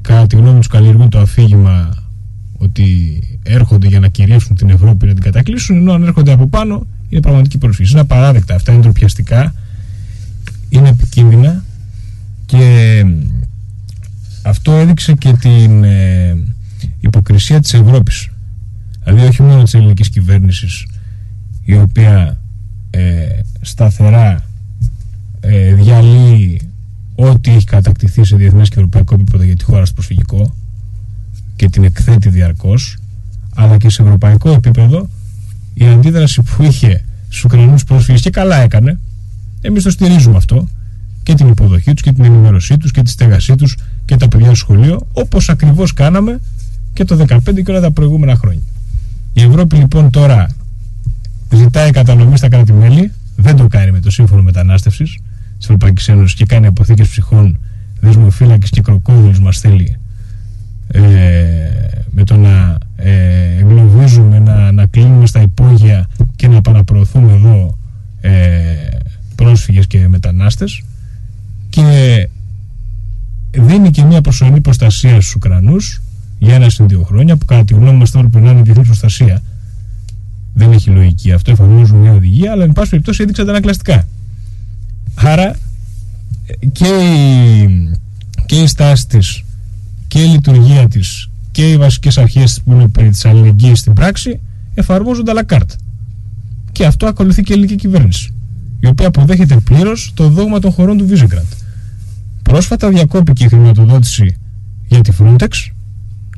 [0.01, 2.03] κατά τη γνώμη τους καλλιεργούν το αφήγημα
[2.57, 6.87] ότι έρχονται για να κυρίευσουν την Ευρώπη να την κατακλείσουν ενώ αν έρχονται από πάνω
[7.09, 7.91] είναι πραγματική προσφύγη.
[7.91, 8.55] Είναι απαράδεκτα.
[8.55, 9.53] Αυτά, είναι ντροπιαστικά
[10.69, 11.63] είναι επικίνδυνα
[12.45, 13.05] και
[14.41, 16.37] αυτό έδειξε και την ε,
[16.99, 18.29] υποκρισία της Ευρώπης.
[19.03, 20.85] Δηλαδή όχι μόνο της ελληνικής κυβέρνησης
[21.63, 22.39] η οποία
[22.89, 23.27] ε,
[23.61, 24.45] σταθερά
[25.39, 26.66] ε, διαλύει
[27.19, 30.55] ό,τι έχει κατακτηθεί σε διεθνές και ευρωπαϊκό επίπεδο για τη χώρα στο προσφυγικό
[31.55, 32.97] και την εκθέτει διαρκώς
[33.55, 35.09] αλλά και σε ευρωπαϊκό επίπεδο
[35.73, 38.99] η αντίδραση που είχε στους Ουκρανούς πρόσφυγες και καλά έκανε.
[39.61, 40.67] Εμείς το στηρίζουμε αυτό
[41.23, 44.45] και την υποδοχή τους και την ενημέρωσή τους και τη στέγασή τους και τα παιδιά
[44.45, 46.39] στο σχολείο όπως ακριβώς κάναμε
[46.93, 48.63] και το 2015 και όλα τα προηγούμενα χρόνια.
[49.33, 50.49] Η Ευρώπη λοιπόν τώρα
[51.53, 55.17] ζητάει κατανομή στα κράτη-μέλη, δεν το κάνει με το σύμφωνο μετανάστευσης
[55.57, 57.59] της Ευρωπαϊκής Ένωσης και κάνει αποθήκες ψυχών,
[57.99, 59.97] δεσμοφύλακε και κροκόδιλους μας θέλει
[60.87, 61.01] ε,
[62.11, 67.77] με το να ε, εγκλωβίζουμε, να, να κλείνουμε στα υπόγεια και να επαναπροωθούμε εδώ
[68.21, 68.31] ε,
[69.35, 70.83] πρόσφυγες και μετανάστες.
[71.69, 72.29] Και
[73.51, 76.01] δίνει και μια προσωρινή προστασία στους Ουκρανούς
[76.39, 78.85] για ένα συν δύο χρόνια που κατά τη γνώμη μας τώρα πρέπει να είναι διεθνή
[78.85, 79.41] προστασία.
[80.53, 84.07] Δεν έχει λογική αυτό, εφαρμόζουν μια οδηγία αλλά εν πάση περιπτώσει έδειξαν τα ανακλαστικά
[85.17, 85.55] άρα
[86.45, 87.91] ε, και η,
[88.45, 89.43] και η στάση της
[90.07, 94.39] και η λειτουργία της και οι βασικές αρχές που είναι περί της αλληλεγγύης στην πράξη
[94.73, 95.75] εφαρμόζονται à la carte
[96.71, 98.33] και αυτό ακολουθεί και η ελληνική κυβέρνηση
[98.79, 101.45] η οποία αποδέχεται πλήρως το δόγμα των χωρών του Βίζεγκραντ.
[102.41, 104.35] Πρόσφατα διακόπηκε η χρηματοδότηση
[104.87, 105.47] για τη Frontex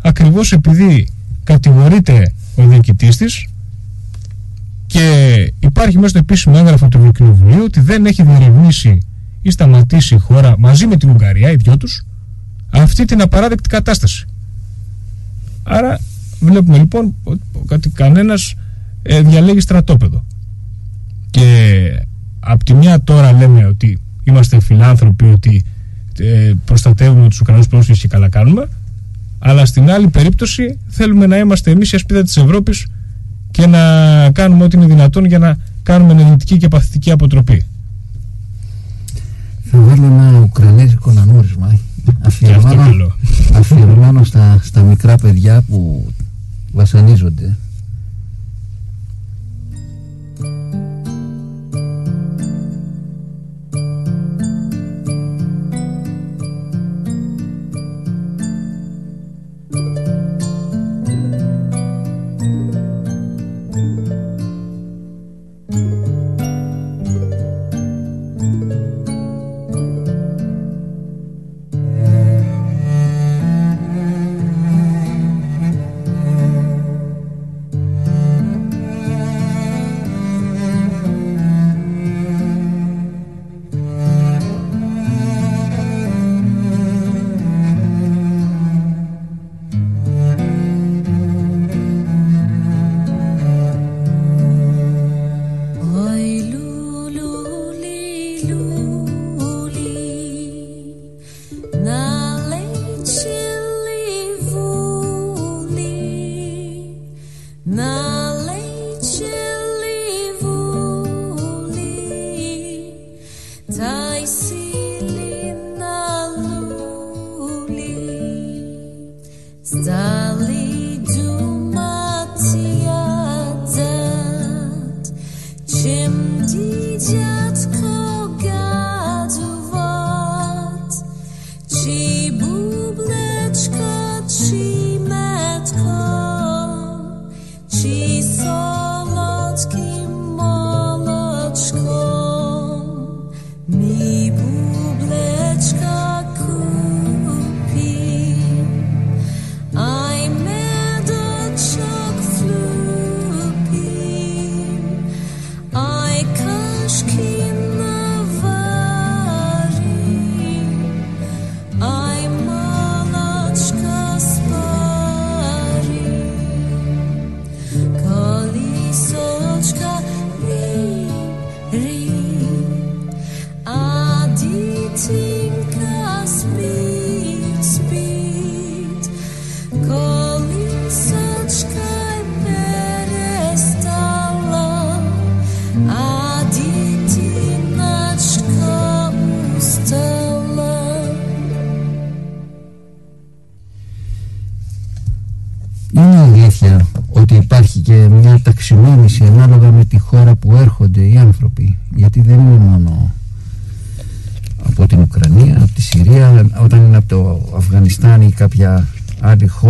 [0.01, 1.09] ακριβώς επειδή
[1.43, 3.47] κατηγορείται ο διοικητής της
[4.89, 8.97] και υπάρχει μέσα στο επίσημο έγγραφο του Ευρωκοινοβουλίου ότι δεν έχει διερευνήσει
[9.41, 12.05] ή σταματήσει η χώρα μαζί με την Ουγγαρία, οι δυο τους,
[12.69, 14.25] αυτή την απαράδεκτη κατάσταση.
[15.63, 15.99] Άρα
[16.39, 17.15] βλέπουμε λοιπόν
[17.69, 18.55] ότι κανένας
[19.01, 20.25] ε, διαλέγει στρατόπεδο.
[21.29, 21.79] Και
[22.39, 25.65] από τη μια τώρα λέμε ότι είμαστε φιλάνθρωποι, ότι
[26.19, 28.69] ε, προστατεύουμε τους Ουκρανούς πρόσφυγες και καλά κάνουμε,
[29.39, 32.87] αλλά στην άλλη περίπτωση θέλουμε να είμαστε εμείς η ασπίδα της Ευρώπης
[33.59, 37.65] και να κάνουμε ό,τι είναι δυνατόν για να κάνουμε ενεργητική και παθητική αποτροπή.
[39.71, 41.79] Θα βάλω ένα ουκρανέζικο νανούρισμα
[42.21, 43.15] αφιερωμένο,
[43.53, 46.07] αφιερωμένο στα, στα μικρά παιδιά που
[46.71, 47.57] βασανίζονται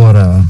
[0.00, 0.48] χώρα.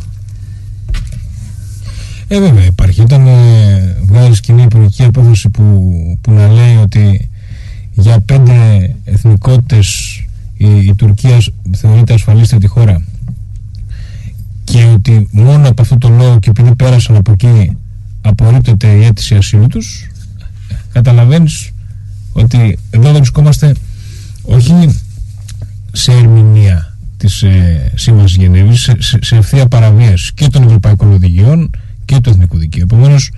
[2.29, 3.01] Ε βέβαια υπάρχει.
[3.01, 7.31] Όταν ε, βγάλεις κοινή υπουργική απόφαση που, που να λέει ότι
[7.93, 8.55] για πέντε
[9.05, 10.17] εθνικότητες
[10.57, 11.39] η, η Τουρκία
[11.77, 13.03] θεωρείται ασφαλίστερη τη χώρα.
[14.65, 17.77] Και ότι μόνο από αυτό το λόγο και επειδή πέρασαν από εκεί
[18.21, 20.11] απορρίπτεται η αίτηση ασύλου τους
[20.93, 21.71] καταλαβαίνεις
[22.33, 23.75] ότι εδώ βρισκόμαστε
[24.43, 25.01] όχι
[25.93, 26.90] σε ερμηνεία
[27.21, 31.71] της ε, Σύμβασης Γενέβης σε, σε, σε ευθεία παραβίαση και των ευρωπαϊκών οδηγιών
[32.05, 32.83] και του εθνικού δικαίου.
[32.83, 33.33] Επομένως,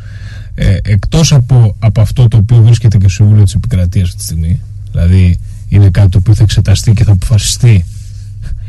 [0.54, 4.24] ε, εκτός από, από αυτό το οποίο βρίσκεται και στο Συμβούλιο της Επικρατείας αυτή τη
[4.24, 7.84] στιγμή, δηλαδή είναι κάτι το οποίο θα εξεταστεί και θα αποφασιστεί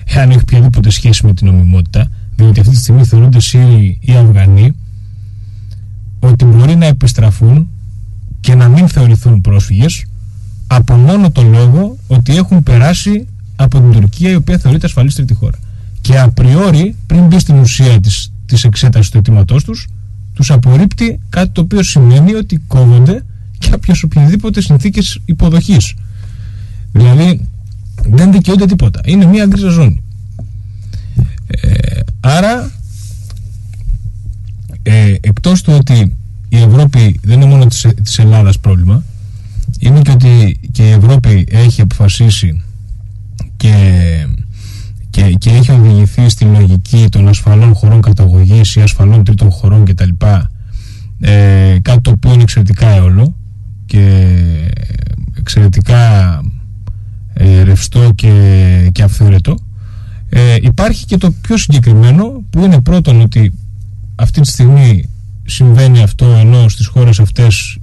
[0.06, 4.76] εάν έχει οποιαδήποτε σχέση με την νομιμότητα, διότι αυτή τη στιγμή θεωρούνται Σύριοι ή Αφγανοί
[6.20, 7.70] ότι μπορεί να επιστραφούν
[8.40, 10.06] και να μην θεωρηθούν πρόσφυγες
[10.68, 13.28] από μόνο το λόγο ότι έχουν περάσει
[13.64, 15.58] από την Τουρκία η οποία θεωρείται ασφαλής τρίτη χώρα.
[16.02, 19.88] Και απριόρι, πριν μπει στην ουσία της, της εξέτασης του αιτήματός τους,
[20.34, 23.24] τους απορρίπτει κάτι το οποίο σημαίνει ότι κόβονται
[23.70, 25.94] κάποιε οποιαδήποτε συνθήκες υποδοχής.
[26.92, 27.48] Δηλαδή,
[28.06, 29.02] δεν δικαιούνται τίποτα.
[29.06, 30.04] Είναι μια γκρίζα ζώνη.
[31.48, 32.72] Ε, άρα
[34.84, 36.16] ε, εκτός του ότι
[36.50, 39.04] η Ευρώπη δεν είναι μόνο της, της Ελλάδας πρόβλημα
[39.80, 42.64] είναι και ότι και η Ευρώπη έχει αποφασίσει
[43.64, 44.28] και,
[45.10, 50.10] και, και έχει οδηγηθεί στη λογική των ασφαλών χωρών καταγωγής ή ασφαλών τρίτων χωρών κτλ.
[51.20, 53.36] Ε, κάτι το οποίο είναι εξαιρετικά έολο
[53.86, 54.28] και
[55.38, 56.42] εξαιρετικά
[57.34, 59.58] ε, ρευστό και, και αυθαίρετο.
[60.30, 63.54] Ε, υπάρχει και το πιο συγκεκριμένο που είναι πρώτον ότι
[64.16, 65.10] αυτή τη στιγμή
[65.46, 67.78] συμβαίνει αυτό ενώ στις χώρες αυτές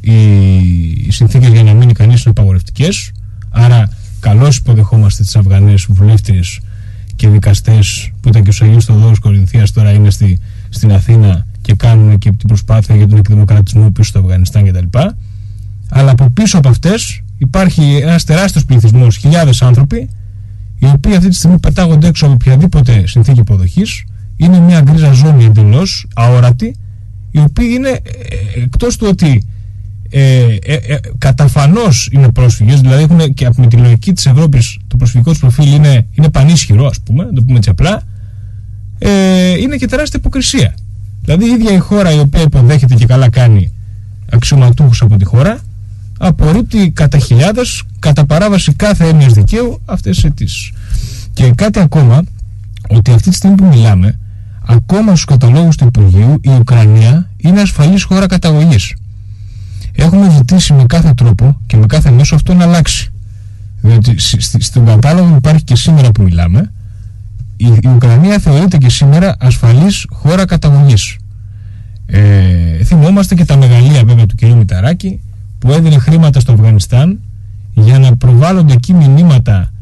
[0.00, 0.40] οι,
[1.06, 3.12] οι συνθήκες για να μείνει κανείς είναι απαγορευτικές
[3.50, 3.88] άρα
[4.28, 6.60] καλώς υποδεχόμαστε τις Αφγανές βουλεύτριες
[7.16, 11.74] και δικαστές που ήταν και ο Σαγίος Θοδόρος Κορινθίας τώρα είναι στη, στην Αθήνα και
[11.74, 14.98] κάνουν και την προσπάθεια για τον εκδημοκρατισμό πίσω στο Αφγανιστάν κτλ.
[15.88, 20.08] Αλλά από πίσω από αυτές υπάρχει ένας τεράστιος πληθυσμός, χιλιάδες άνθρωποι
[20.78, 24.04] οι οποίοι αυτή τη στιγμή πετάγονται έξω από οποιαδήποτε συνθήκη υποδοχής.
[24.36, 26.76] Είναι μια γκρίζα ζώνη εντελώς αόρατη,
[27.30, 28.00] οι οποίοι είναι ε,
[28.62, 29.46] εκτός του ότι
[30.18, 34.96] ε, ε, ε, καταφανώς είναι πρόσφυγες δηλαδή έχουν και από τη λογική της Ευρώπης το
[34.96, 38.02] προσφυγικό τους προφίλ είναι, είναι πανίσχυρο ας πούμε, να το πούμε έτσι απλά
[38.98, 40.74] ε, είναι και τεράστια υποκρισία.
[41.22, 43.72] Δηλαδή η ίδια η χώρα η οποία υποδέχεται και καλά κάνει
[44.30, 45.58] αξιωματούχους από τη χώρα
[46.18, 50.72] απορρίπτει κατά χιλιάδες κατά παράβαση κάθε έννοιας δικαίου αυτές τις αιτήσεις.
[51.32, 52.22] Και κάτι ακόμα
[52.88, 54.18] ότι αυτή τη στιγμή που μιλάμε
[54.66, 58.94] ακόμα στους καταλόγους του Υπουργείου η Ουκρανία είναι ασφαλής χώρα καταγωγής
[59.96, 63.10] έχουμε ζητήσει με κάθε τρόπο και με κάθε μέσο αυτό να αλλάξει.
[63.80, 64.14] Διότι
[64.58, 66.72] στον κατάλογο που υπάρχει και σήμερα που μιλάμε,
[67.56, 71.16] η, η Ουκρανία θεωρείται και σήμερα ασφαλής χώρα καταγωγής.
[72.06, 74.42] Ε, θυμόμαστε και τα μεγαλεία βέβαια του κ.
[74.42, 75.20] Μηταράκη
[75.58, 77.20] που έδινε χρήματα στο Αφγανιστάν
[77.74, 79.72] για να προβάλλονται εκεί μηνύματα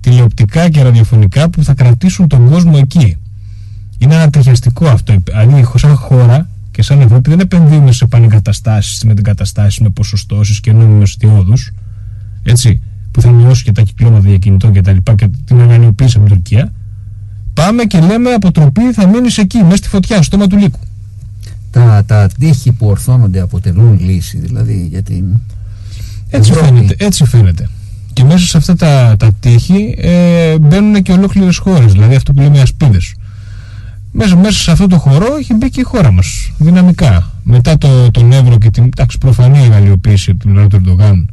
[0.00, 3.16] τηλεοπτικά και ραδιοφωνικά που θα κρατήσουν τον κόσμο εκεί.
[3.98, 5.14] Είναι ανατριχιαστικό αυτό.
[5.24, 10.72] Δηλαδή, σαν χώρα και σαν Ευρώπη δεν επενδύουμε σε πανεγκαταστάσεις, με εγκαταστάσει, με ποσοστώσεις και
[10.72, 11.70] νόμιμες διόδους.
[12.42, 16.26] Έτσι, που θα μειώσει και τα κυκλώματα διακινητών και τα λοιπά και την ανανεωποίηση από
[16.26, 16.72] την Τουρκία.
[17.54, 20.78] Πάμε και λέμε αποτροπή θα μείνει εκεί, μέσα στη φωτιά, στο στόμα του λύκου.
[21.70, 25.24] Τα, τα τείχη που ορθώνονται αποτελούν λύση, δηλαδή για την.
[26.28, 27.68] Έτσι φαίνεται, έτσι φαίνεται.
[28.12, 32.40] Και μέσα σε αυτά τα, τα τείχη ε, μπαίνουν και ολόκληρες χώρες, δηλαδή αυτό που
[32.40, 33.14] λέμε ασπίδες
[34.16, 37.30] μέσα, μέσα σε αυτό το χώρο έχει μπει και η χώρα μας δυναμικά.
[37.42, 41.28] Μετά το, τον Εύρο και την εντάξει, προφανή εγαλιοποίηση από την του Ερντογάν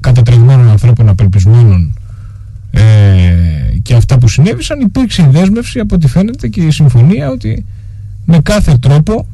[0.00, 1.98] κατατρεγμένων ανθρώπων απελπισμένων
[2.70, 2.82] ε,
[3.82, 7.66] και αυτά που συνέβησαν υπήρξε η δέσμευση από ό,τι φαίνεται και η συμφωνία ότι
[8.24, 9.26] με κάθε τρόπο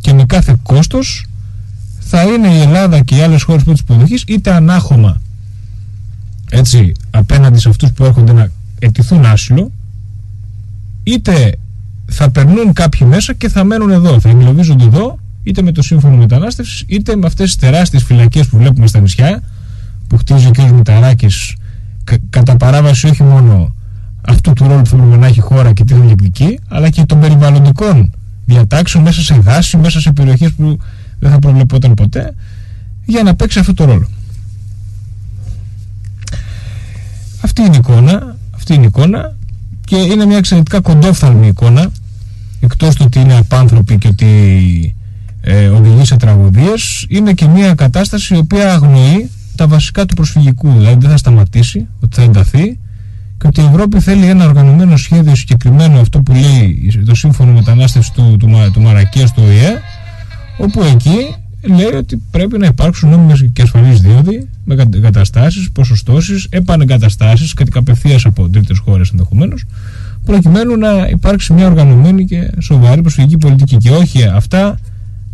[0.00, 1.26] και με κάθε κόστος
[1.98, 5.20] θα είναι η Ελλάδα και οι άλλες χώρες πρώτης υποδοχής είτε ανάχωμα
[6.50, 9.70] έτσι απέναντι σε αυτούς που έρχονται να αιτηθούν άσυλο
[11.02, 11.58] είτε
[12.10, 14.20] θα περνούν κάποιοι μέσα και θα μένουν εδώ.
[14.20, 18.56] Θα εγκλωβίζονται εδώ, είτε με το σύμφωνο μετανάστευσης, είτε με αυτές τις τεράστιες φυλακές που
[18.56, 19.42] βλέπουμε στα νησιά,
[20.06, 20.58] που χτίζει ο κ.
[20.58, 21.54] Μηταράκης
[22.30, 23.74] κατά παράβαση όχι μόνο
[24.20, 27.04] αυτού του ρόλου που θέλουμε να έχει η χώρα και τι θα διεκδικεί, αλλά και
[27.04, 28.10] των περιβαλλοντικών
[28.44, 30.78] διατάξεων μέσα σε δάση, μέσα σε περιοχές που
[31.18, 32.34] δεν θα προβλεπόταν ποτέ,
[33.04, 34.08] για να παίξει αυτό το ρόλο.
[37.40, 39.36] Αυτή είναι η εικόνα, αυτή είναι η εικόνα
[39.84, 41.90] και είναι μια εξαιρετικά κοντόφθαλμη εικόνα
[42.60, 44.94] εκτός του ότι είναι απάνθρωπη και ότι
[45.40, 50.72] ε, οδηγεί σε τραγωδίες είναι και μια κατάσταση η οποία αγνοεί τα βασικά του προσφυγικού.
[50.72, 52.78] Δηλαδή δεν θα σταματήσει, ότι θα ενταθεί
[53.38, 58.12] και ότι η Ευρώπη θέλει ένα οργανωμένο σχέδιο συγκεκριμένο αυτό που λέει το σύμφωνο μετανάστευσης
[58.12, 59.80] του, του, του, του Μαρακίας του ΟΗΕ
[60.58, 67.54] όπου εκεί λέει ότι πρέπει να υπάρξουν νόμιμες και ασφαλείς δίωδοι με εγκαταστάσεις, ποσοστώσεις, επανεγκαταστάσεις
[67.54, 69.64] κάτι απευθείας από τρίτες χώρες ενδεχομένως
[70.30, 74.78] προκειμένου να υπάρξει μια οργανωμένη και σοβαρή προσφυγική πολιτική και όχι αυτά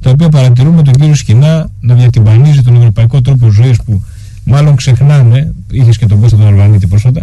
[0.01, 4.03] τα οποία παρατηρούμε τον κύριο Σκηνά να διατυμπανίζει τον ευρωπαϊκό τρόπο ζωής που
[4.45, 7.23] μάλλον ξεχνάμε, είχες και τον Κώστα τον Αλβανίτη πρόσφατα,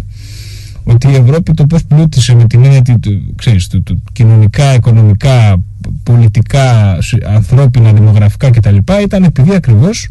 [0.84, 5.56] ότι η Ευρώπη το πώς πλούτησε με την έννοια του, ξέρεις, του, του, κοινωνικά, οικονομικά,
[6.02, 8.76] πολιτικά, ανθρώπινα, δημογραφικά κτλ.
[9.02, 10.08] ήταν επειδή ακριβώς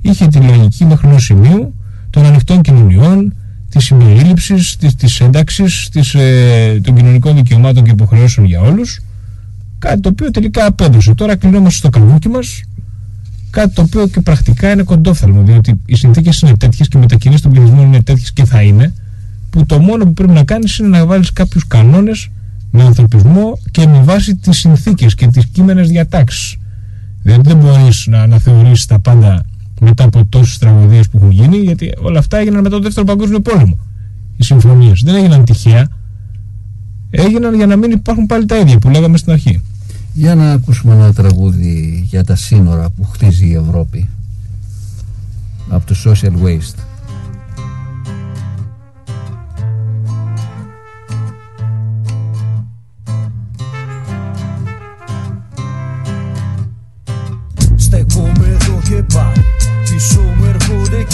[0.00, 1.74] είχε τη λογική μέχρι ενός σημείου
[2.10, 3.34] των ανοιχτών κοινωνιών,
[3.70, 9.00] της συμπερίληψη, της της ένταξης, της, ε, των κοινωνικών δικαιωμάτων και υποχρεώσεων για όλους.
[9.78, 11.14] Κάτι το οποίο τελικά απέδωσε.
[11.14, 12.62] Τώρα κλεινόμαστε στο καλούκι μας.
[13.50, 17.42] Κάτι το οποίο και πρακτικά είναι κοντόφθαλμο, διότι οι συνθήκες είναι τέτοιες και οι μετακινήσεις
[17.42, 18.94] των πληθυσμών είναι τέτοιες και θα είναι,
[19.50, 22.30] που το μόνο που πρέπει να κάνεις είναι να βάλεις κάποιους κανόνες
[22.70, 26.56] με ανθρωπισμό και με βάση τις συνθήκες και τις κείμενες διατάξεις.
[27.22, 29.44] Δηλαδή δεν μπορείς να αναθεωρήσει τα πάντα
[29.80, 33.40] μετά από τόσες τραγωδίες που έχουν γίνει, γιατί όλα αυτά έγιναν μετά το δεύτερο παγκόσμιο
[33.40, 33.78] πόλεμο.
[34.36, 35.88] Οι συμφωνίες δεν έγιναν τυχαία.
[37.10, 39.62] Έγιναν για να μην υπάρχουν πάλι τα ίδια που λέγαμε στην αρχή.
[40.12, 44.08] Για να ακούσουμε ένα τραγούδι για τα σύνορα που χτίζει η Ευρώπη
[45.68, 46.89] από το Social Waste.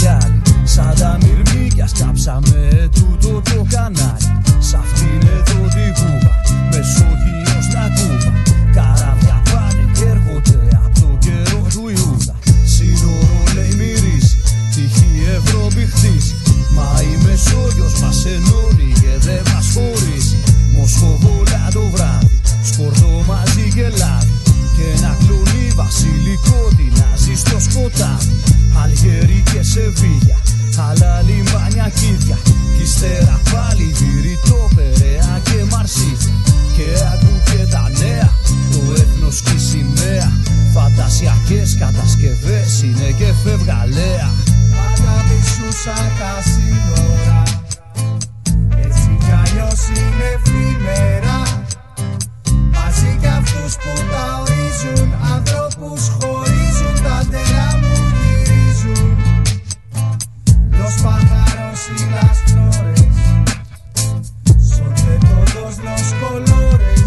[0.06, 6.36] Άλλοι Σαν τα μυρμήκια σκάψαμε τούτο το κανάλι Σ' αυτήν εδώ την κούβα
[6.70, 8.32] Μεσόγειος να κούβα.
[8.76, 12.34] Καράβια πάνε και έρχονται από το καιρό του Ιούδα.
[12.74, 14.36] Σύνορο λέει μυρίζει
[14.74, 16.34] Τυχή Ευρώπη χτίζει.
[16.76, 20.38] Μα η Μεσόγειος μας ενώνει και δεν μας χωρίζει.
[20.76, 22.40] Μοσχοβόλα το βράδυ
[22.70, 24.36] Σκορδό μαζί και λάδι
[24.76, 30.38] Και ένα κλονί βασιλικό τεινάζει στο σκοτάδι Αλγερί και Σεβίγια
[30.78, 32.38] Άλλα λιμάνια κίδια.
[32.76, 36.34] Κι ύστερα πάλι βηρητό Περαία και Μαρσίδια.
[36.76, 38.30] Και άκου και τα νέα.
[38.72, 40.32] Το έθνος και η σημαία
[40.72, 44.28] Φαντασιακές κατασκευές είναι και φευγαλέα.
[44.74, 47.42] Πάντα μισούσα τα σύνορα.
[48.86, 51.38] Έτσι κι αλλιώς είναι εφήμερα
[52.74, 58.05] Μαζί κι αυτούς που τα ορίζουν Ανθρώπους χωρίζουν Τα τερά μου γυρίζουν
[60.86, 63.06] Los pájaros y las flores.
[64.56, 67.02] Son de todos los colores.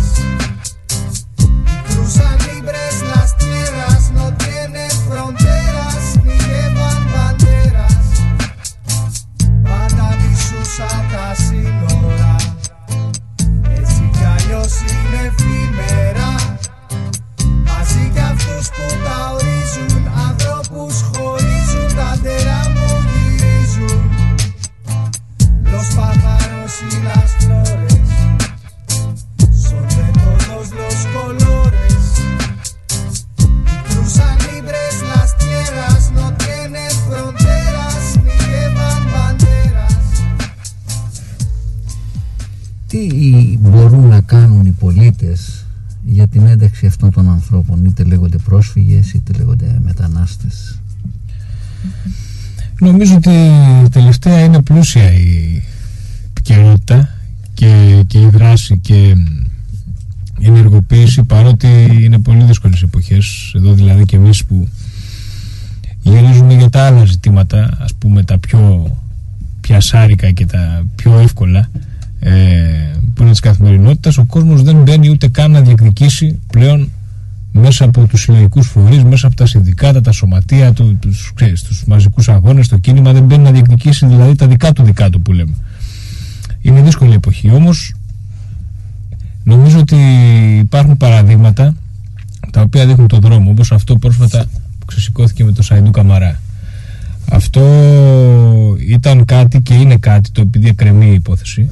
[1.88, 5.49] Cruzan libres las tierras No tienen fronteras
[53.00, 55.64] Νομίζω ότι τελευταία είναι πλούσια η
[56.30, 57.10] επικαιρότητα
[57.54, 59.08] και, και η δράση και
[60.40, 61.68] η ενεργοποίηση παρότι
[62.02, 63.54] είναι πολύ δύσκολες εποχές.
[63.56, 64.68] Εδώ δηλαδή και εμείς που
[66.02, 68.92] γυρίζουμε για τα άλλα ζητήματα ας πούμε τα πιο
[69.62, 71.70] πιασάρικα και τα πιο εύκολα
[72.20, 72.32] ε,
[73.14, 76.90] που είναι της καθημερινότητας ο κόσμος δεν μπαίνει ούτε καν να διεκδικήσει πλέον
[77.60, 81.84] μέσα από τους συλλογικούς φορείς, μέσα από τα συνδικάτα, τα σωματεία, του, τους, ξέρεις, τους
[81.88, 85.32] μαζικούς αγώνες, το κίνημα δεν μπαίνει να διεκδικήσει δηλαδή τα δικά του δικά του που
[85.32, 85.54] λέμε.
[86.62, 87.94] Είναι δύσκολη εποχή όμως
[89.44, 89.96] νομίζω ότι
[90.60, 91.76] υπάρχουν παραδείγματα
[92.52, 94.46] τα οποία δείχνουν τον δρόμο όπως αυτό πρόσφατα
[94.80, 96.42] που ξεσηκώθηκε με το Σαϊντού Καμαρά.
[97.32, 97.62] Αυτό
[98.88, 101.70] ήταν κάτι και είναι κάτι το επειδή εκκρεμεί η υπόθεση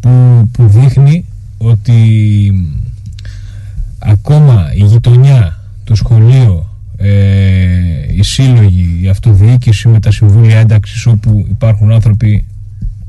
[0.00, 0.10] που,
[0.52, 1.24] που δείχνει
[1.58, 1.94] ότι
[4.00, 11.46] ακόμα η γειτονιά, το σχολείο, ε, οι σύλλογοι, η αυτοδιοίκηση με τα συμβούλια ένταξης όπου
[11.48, 12.44] υπάρχουν άνθρωποι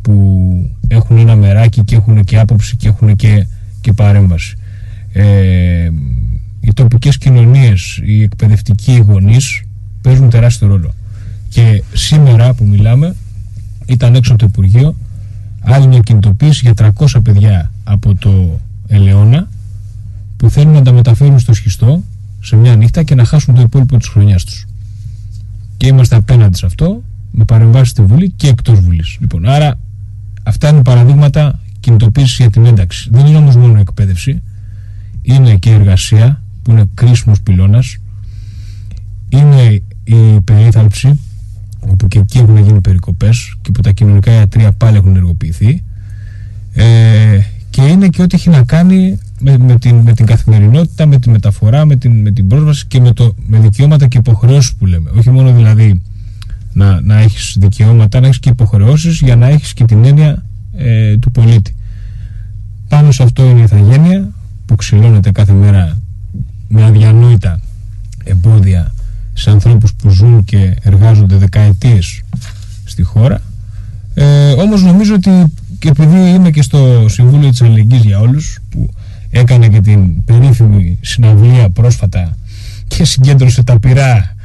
[0.01, 3.47] που έχουν ένα μεράκι και έχουν και άποψη και έχουν και,
[3.81, 4.57] και παρέμβαση.
[5.13, 5.89] Ε,
[6.59, 9.63] οι τοπικές κοινωνίες, οι εκπαιδευτικοί γονείς
[10.01, 10.93] παίζουν τεράστιο ρόλο.
[11.49, 13.15] Και σήμερα που μιλάμε
[13.85, 14.95] ήταν έξω από το Υπουργείο
[15.61, 19.47] άλλη μια κινητοποίηση για 300 παιδιά από το Ελαιώνα
[20.41, 22.03] που θέλουν να τα μεταφέρουν στο σχιστό
[22.41, 24.65] σε μια νύχτα και να χάσουν το υπόλοιπο της χρονιάς τους.
[25.77, 29.17] Και είμαστε απέναντι σε αυτό με παρεμβάσεις στη Βουλή και εκτός Βουλής.
[29.19, 29.79] Λοιπόν, άρα
[30.43, 33.09] αυτά είναι παραδείγματα κινητοποίησης για την ένταξη.
[33.11, 34.41] Δεν είναι όμως μόνο η εκπαίδευση,
[35.21, 37.97] είναι και η εργασία που είναι κρίσιμος πυλώνας,
[39.29, 41.19] είναι η περίθαλψη
[41.79, 45.83] όπου και εκεί έχουν γίνει περικοπές και που τα κοινωνικά ιατρία πάλι έχουν ενεργοποιηθεί
[46.73, 47.39] ε,
[47.69, 51.29] και είναι και ό,τι έχει να κάνει με, με, την, με την καθημερινότητα, με τη
[51.29, 55.09] μεταφορά, με την, με την πρόσβαση και με, το, με δικαιώματα και υποχρεώσεις που λέμε.
[55.17, 56.01] Όχι μόνο δηλαδή
[56.73, 60.45] να, να έχεις δικαιώματα, να έχεις και υποχρεώσεις για να έχεις και την έννοια
[60.77, 61.75] ε, του πολίτη.
[62.87, 64.29] Πάνω σε αυτό είναι η ηθαγένεια
[64.65, 65.97] που ξυλώνεται κάθε μέρα
[66.67, 67.59] με αδιανόητα
[68.23, 68.93] εμπόδια
[69.33, 72.21] σε ανθρώπους που ζουν και εργάζονται δεκαετίες
[72.83, 73.41] στη χώρα
[74.13, 78.60] ε, όμως νομίζω ότι και επειδή είμαι και στο Συμβούλιο της Αλληλεγγύης για όλους που
[79.31, 82.37] έκανε και την περίφημη συναυλία πρόσφατα
[82.87, 84.35] και συγκέντρωσε τα πυρά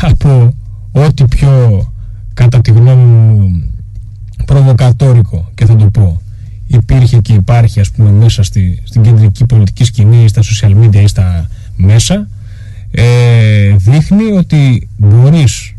[0.00, 0.54] από
[0.92, 1.86] ό,τι πιο
[2.34, 3.50] κατά τη γνώμη μου
[4.46, 5.50] προβοκατόρικο.
[5.54, 6.20] Και θα το πω
[6.66, 11.06] υπήρχε και υπάρχει ας πούμε μέσα στη, στην κεντρική πολιτική σκηνή στα social media ή
[11.06, 12.28] στα μέσα
[12.90, 15.74] ε, δείχνει ότι μπορείς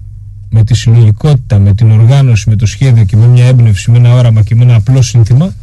[0.50, 4.14] με τη συλλογικότητα, με την οργάνωση, με το σχέδιο και με μια έμπνευση, με ένα
[4.14, 5.54] όραμα και με ένα απλό σύνθημα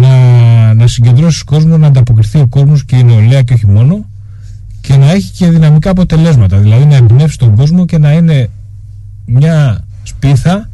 [0.00, 4.04] να, να συγκεντρώσεις κόσμος, να ανταποκριθεί ο κόσμος και η νεολαία και όχι μόνο
[4.80, 8.50] και να έχει και δυναμικά αποτελέσματα, δηλαδή να εμπνεύσει τον κόσμο και να είναι
[9.24, 10.68] μια σπίθα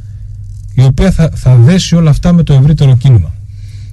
[0.74, 3.32] η οποία θα, θα δέσει όλα αυτά με το ευρύτερο κίνημα.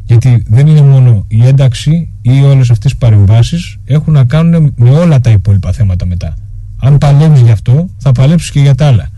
[0.06, 4.90] Γιατί δεν είναι μόνο η ένταξη ή όλες αυτές οι παρεμβάσεις έχουν να κάνουν με
[4.90, 6.38] όλα τα υπόλοιπα θέματα μετά.
[6.80, 9.10] Αν παλέψει γι' αυτό, θα παλέψει και για τα άλλα.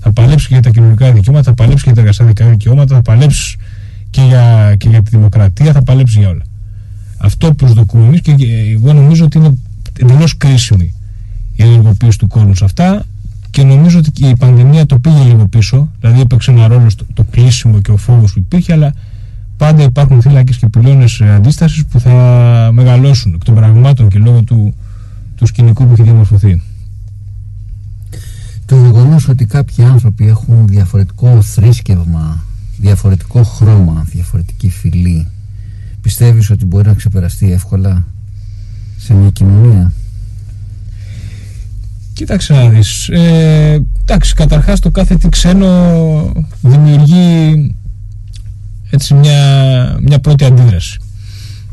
[0.00, 3.02] Θα παλέψει και για τα κοινωνικά δικαιώματα, θα παλέψει και για τα εργασιακά δικαιώματα, θα
[3.02, 3.58] παλέψει
[4.16, 6.44] και για, και για τη δημοκρατία, θα παλέψει για όλα.
[7.18, 8.34] Αυτό προσδοκούμε και
[8.74, 9.58] εγώ νομίζω ότι είναι
[9.98, 10.94] εντελώς κρίσιμη
[11.56, 13.04] η ενεργοποίηση του κόσμου σε αυτά
[13.50, 17.04] και νομίζω ότι και η πανδημία το πήγε λίγο πίσω, δηλαδή έπαιξε ένα ρόλο στο
[17.14, 18.94] το κλείσιμο και ο φόβος που υπήρχε, αλλά
[19.56, 22.10] πάντα υπάρχουν θύλακε και πυλώνες αντίστασης που θα
[22.72, 24.74] μεγαλώσουν εκ των πραγμάτων και λόγω του,
[25.36, 26.62] του σκηνικού που έχει διαμορφωθεί.
[28.66, 32.44] Το γεγονός ότι κάποιοι άνθρωποι έχουν διαφορετικό θρήσκευμα,
[32.78, 35.26] διαφορετικό χρώμα, διαφορετική φυλή,
[36.00, 38.06] πιστεύεις ότι μπορεί να ξεπεραστεί εύκολα
[38.96, 39.92] σε μια κοινωνία;
[42.16, 43.08] Κοίταξε να δεις.
[43.08, 47.74] Ε, εντάξει, καταρχάς το κάθε τι ξένο δημιουργεί
[48.90, 50.98] έτσι μια, μια πρώτη αντίδραση.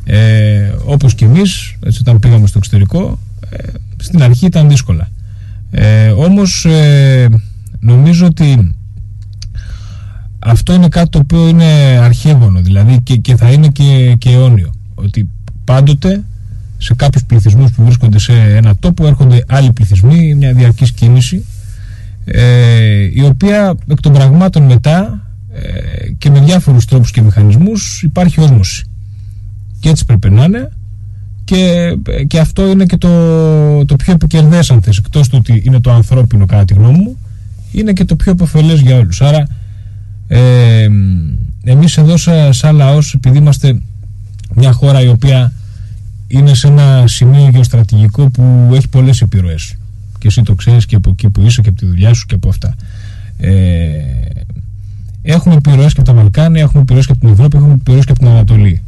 [0.06, 3.58] Ε, όπως και εμείς, έτσι, όταν πήγαμε στο εξωτερικό, ε,
[3.98, 5.10] στην αρχή ήταν δύσκολα.
[5.72, 7.30] Ε, όμως ε,
[7.80, 8.76] νομίζω ότι
[10.46, 14.74] αυτό είναι κάτι το οποίο είναι αρχαίγωνο δηλαδή και, και θα είναι και, και αιώνιο.
[14.96, 15.30] Ότι
[15.64, 16.24] πάντοτε
[16.78, 21.46] σε κάποιους πληθυσμούς που βρίσκονται σε ένα τόπο έρχονται άλλοι πληθυσμοί, μια διαρκής κίνηση
[22.26, 28.42] ε, η οποία εκ των πραγμάτων μετά ε, και με διάφορους τρόπους και μηχανισμούς υπάρχει
[28.42, 28.86] όσμωση.
[29.80, 30.72] Και έτσι πρέπει να είναι
[31.44, 31.96] και,
[32.28, 35.92] και αυτό είναι και το, το πιο επικερδές αν θες εκτός του ότι είναι το
[35.92, 37.18] ανθρώπινο κατά τη γνώμη μου
[37.72, 39.22] είναι και το πιο αποφελές για όλους.
[39.22, 39.48] Άρα
[40.28, 40.88] ε,
[41.64, 42.18] εμείς εδώ
[42.52, 43.82] σαν λαός επειδή είμαστε
[44.56, 45.54] μια χώρα η οποία
[46.28, 49.76] είναι σε ένα σημείο γεωστρατηγικό που έχει πολλές επιρροές.
[50.18, 52.36] Και εσύ το ξέρεις και από εκεί που είσαι και από τη δουλειά σου και
[52.36, 52.76] από αυτά.
[53.38, 53.52] Ε,
[55.22, 58.12] έχουμε επιρροές και από τα Βαλκάνια έχουμε επιρροές και από την Ευρώπη έχουμε επιρροές και
[58.12, 58.82] από την Ανατολή.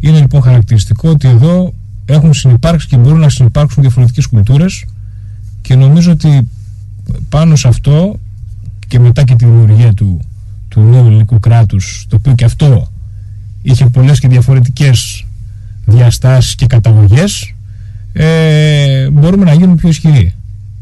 [0.00, 1.74] Είναι λοιπόν χαρακτηριστικό ότι εδώ
[2.04, 4.84] έχουν συνεπάρξει και μπορούν να συνεπάρξουν διαφορετικές κουλτούρες
[5.60, 6.48] και νομίζω ότι
[7.28, 8.18] πάνω σε αυτό
[8.88, 10.20] και μετά και τη δημιουργία του,
[10.74, 12.88] του νέου ελληνικού κράτους το οποίο και αυτό
[13.62, 15.26] είχε πολλές και διαφορετικές
[15.84, 17.54] διαστάσεις και καταγωγές
[18.12, 20.34] ε, μπορούμε να γίνουμε πιο ισχυροί.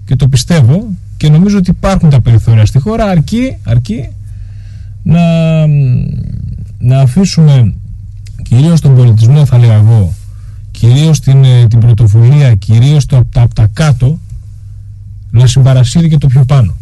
[0.05, 0.86] Και το πιστεύω
[1.16, 4.09] και νομίζω ότι υπάρχουν τα περιθώρια στη χώρα αρκεί, αρκεί
[5.03, 5.20] να,
[6.78, 7.74] να αφήσουμε
[8.43, 10.14] κυρίως τον πολιτισμό θα λέγα εγώ
[10.70, 14.18] κυρίως την, ε, την πρωτοβουλία κυρίως το, τα, από τα κάτω
[15.30, 16.74] να συμπαρασύρει και το πιο πάνω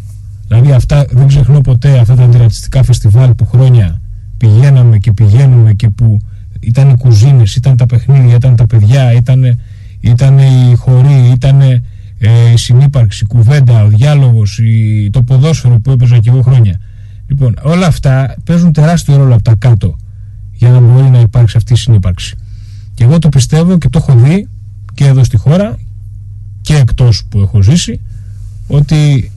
[0.51, 4.01] δηλαδή αυτά δεν ξεχνώ ποτέ αυτά τα αντιρατσιστικά φεστιβάλ που χρόνια
[4.37, 6.19] πηγαίναμε και πηγαίνουμε και που
[6.59, 9.59] ήταν οι κουζίνες, ήταν τα παιχνίδια, ήταν τα παιδιά, ήταν,
[9.99, 11.81] ήταν οι χωροί, ήταν ε,
[12.53, 16.79] η συνύπαρξη, η κουβέντα, ο διάλογος, η, το ποδόσφαιρο που έπαιζα και εγώ χρόνια.
[17.27, 19.95] Λοιπόν, όλα αυτά παίζουν τεράστιο ρόλο από τα κάτω
[20.53, 22.35] για να μπορεί να υπάρξει αυτή η συνύπαρξη.
[22.93, 24.47] Και εγώ το πιστεύω και το έχω δει
[24.93, 25.77] και εδώ στη χώρα
[26.61, 28.01] και εκτός που έχω ζήσει
[28.67, 29.31] ότι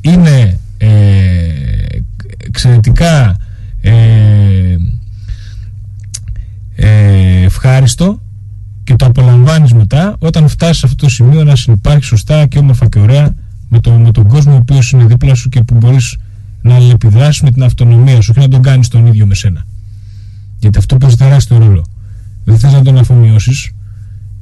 [0.00, 0.88] είναι ε,
[2.46, 3.36] εξαιρετικά
[3.80, 4.76] ε,
[6.74, 8.20] ε, ευχάριστο
[8.84, 12.88] και το απολαμβάνεις μετά όταν φτάσεις σε αυτό το σημείο να συνεπάρχεις σωστά και όμορφα
[12.88, 13.34] και ωραία
[13.68, 16.16] με, το, με τον κόσμο ο οποίος είναι δίπλα σου και που μπορείς
[16.62, 19.66] να αλληλεπιδράσεις με την αυτονομία σου και να τον κάνεις τον ίδιο με σένα.
[20.58, 21.84] Γιατί αυτό παίζει τεράστιο ρόλο.
[22.44, 23.70] Δεν θες να τον αφομοιώσεις,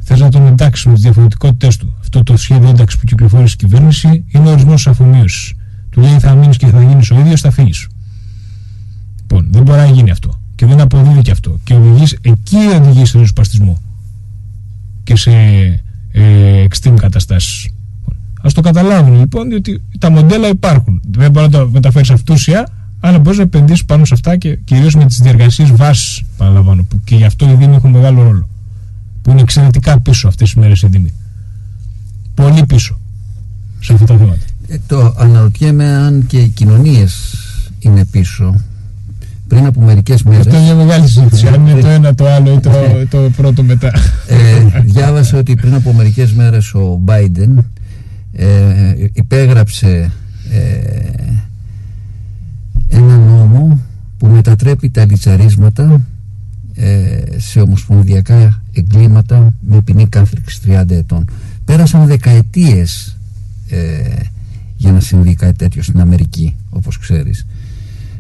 [0.08, 1.94] θες να τον εντάξει με τις διαφορετικότητες του.
[2.00, 5.54] Αυτό το σχέδιο ένταξης που κυκλοφόρησε η κυβέρνηση είναι ορισμός αφομοίωσης.
[5.90, 7.86] Του λέει θα μείνεις και θα γίνεις ο ίδιος, θα φύγεις.
[9.20, 10.40] Λοιπόν, δεν μπορεί να γίνει αυτό.
[10.54, 11.58] Και δεν αποδίδει και αυτό.
[11.64, 13.82] Και οδηγείς, εκεί οδηγείς στον ριζοσπαστισμό
[15.04, 15.30] και σε
[16.12, 17.68] ε, extreme καταστάσεις.
[18.40, 21.02] Α το καταλάβουν λοιπόν, διότι τα μοντέλα υπάρχουν.
[21.10, 22.68] Δεν μπορεί να τα μεταφέρεις αυτούσια,
[23.00, 26.82] αλλά μπορείς να επενδύσεις πάνω σε αυτά και κυρίως με τις διεργασίες βάσης, παραλαμβάνω.
[26.82, 28.48] Που και γι' αυτό οι Δήμοι έχουν μεγάλο ρόλο.
[29.28, 31.12] Που είναι εξαιρετικά πίσω αυτές τις μέρες οι Δήμοι.
[32.34, 32.98] Πολύ πίσω
[33.80, 34.38] σε αυτά τα θέματα.
[34.68, 37.36] Ε, το αναρωτιέμαι αν και οι κοινωνίες
[37.78, 38.60] είναι πίσω.
[39.48, 40.38] Πριν από μερικές μέρε.
[40.38, 41.46] Αυτό είναι μια μεγάλη συζήτηση.
[41.46, 42.70] Αν είναι το ένα το άλλο ή το,
[43.10, 43.92] το πρώτο μετά.
[44.26, 47.54] ε, διάβασα ότι πριν από μερικές μέρες ο Biden
[48.32, 50.12] ε, υπέγραψε
[50.52, 50.80] ε,
[52.88, 53.80] ένα νόμο
[54.18, 56.00] που μετατρέπει τα λιτσαρίσματα ε,
[57.36, 61.24] σε ομοσπονδιακά εγκλήματα με ποινή κάθριξη 30 ετών.
[61.64, 63.16] Πέρασαν δεκαετίες
[63.68, 64.16] ε,
[64.76, 67.46] για να συμβεί κάτι τέτοιο στην Αμερική, όπως ξέρεις.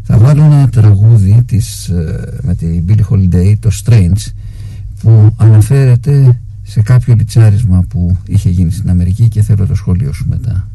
[0.02, 4.32] Θα βάλω ένα τραγούδι της, ε, με την Billie Holiday, το Strange,
[5.02, 10.26] που αναφέρεται σε κάποιο λιτσάρισμα που είχε γίνει στην Αμερική και θέλω το σχόλιο σου
[10.28, 10.68] μετά.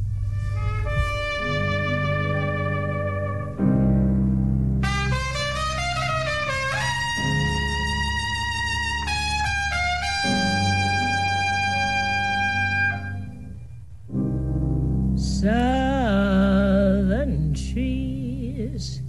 [15.44, 19.02] Southern trees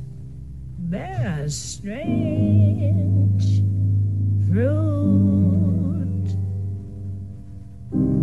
[0.91, 2.82] bear a strange
[4.49, 6.26] fruit.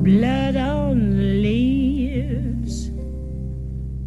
[0.03, 2.91] Blood on the leaves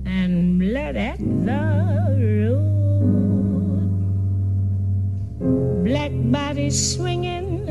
[0.05, 2.61] and blood at the root.
[5.83, 7.69] Black bodies swinging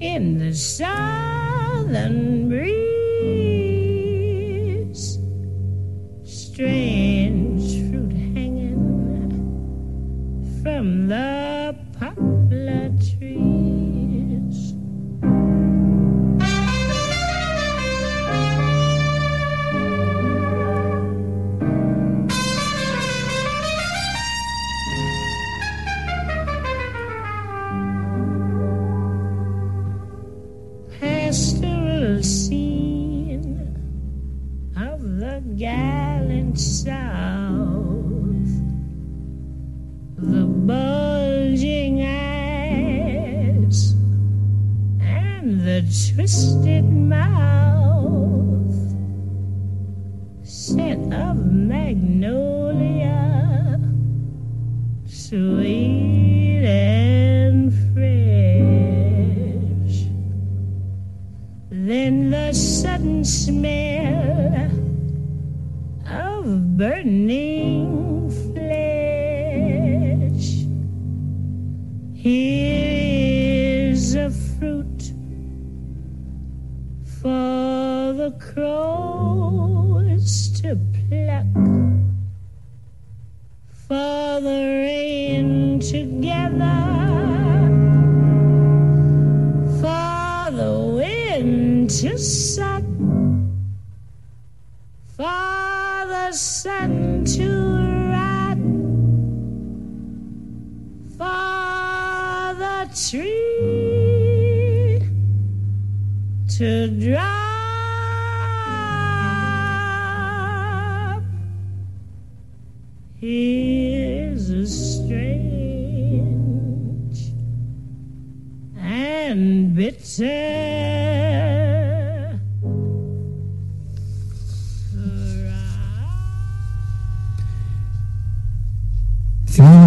[0.00, 3.01] in the southern breeze.
[6.52, 8.76] Strange fruit hanging
[10.62, 11.31] from the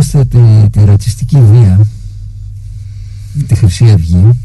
[0.01, 1.79] Θυμόμαστε τη, τη ρατσιστική βία,
[3.47, 4.39] τη Χρυσή Αυγή,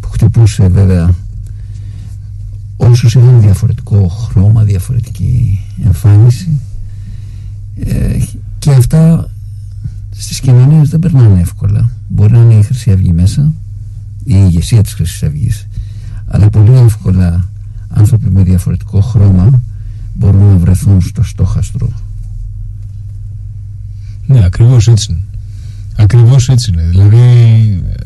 [0.00, 1.14] που χτυπούσε βέβαια
[2.76, 6.60] όσους είχαν διαφορετικό χρώμα, διαφορετική εμφάνιση
[7.84, 8.18] ε,
[8.58, 9.30] και αυτά
[10.10, 11.90] στις κοινωνίες δεν περνάνε εύκολα.
[12.08, 13.52] Μπορεί να είναι η Χρυσή Αυγή μέσα,
[14.24, 15.66] η ηγεσία της Χρυσής Αυγής,
[16.26, 17.48] αλλά πολύ εύκολα
[17.88, 19.62] άνθρωποι με διαφορετικό χρώμα
[20.14, 21.88] μπορούν να βρεθούν στο στόχαστρο
[24.30, 25.20] Ναι, ακριβώς έτσι είναι.
[25.96, 26.82] Ακριβώς έτσι είναι.
[26.82, 27.18] Δηλαδή,
[27.88, 28.02] ε,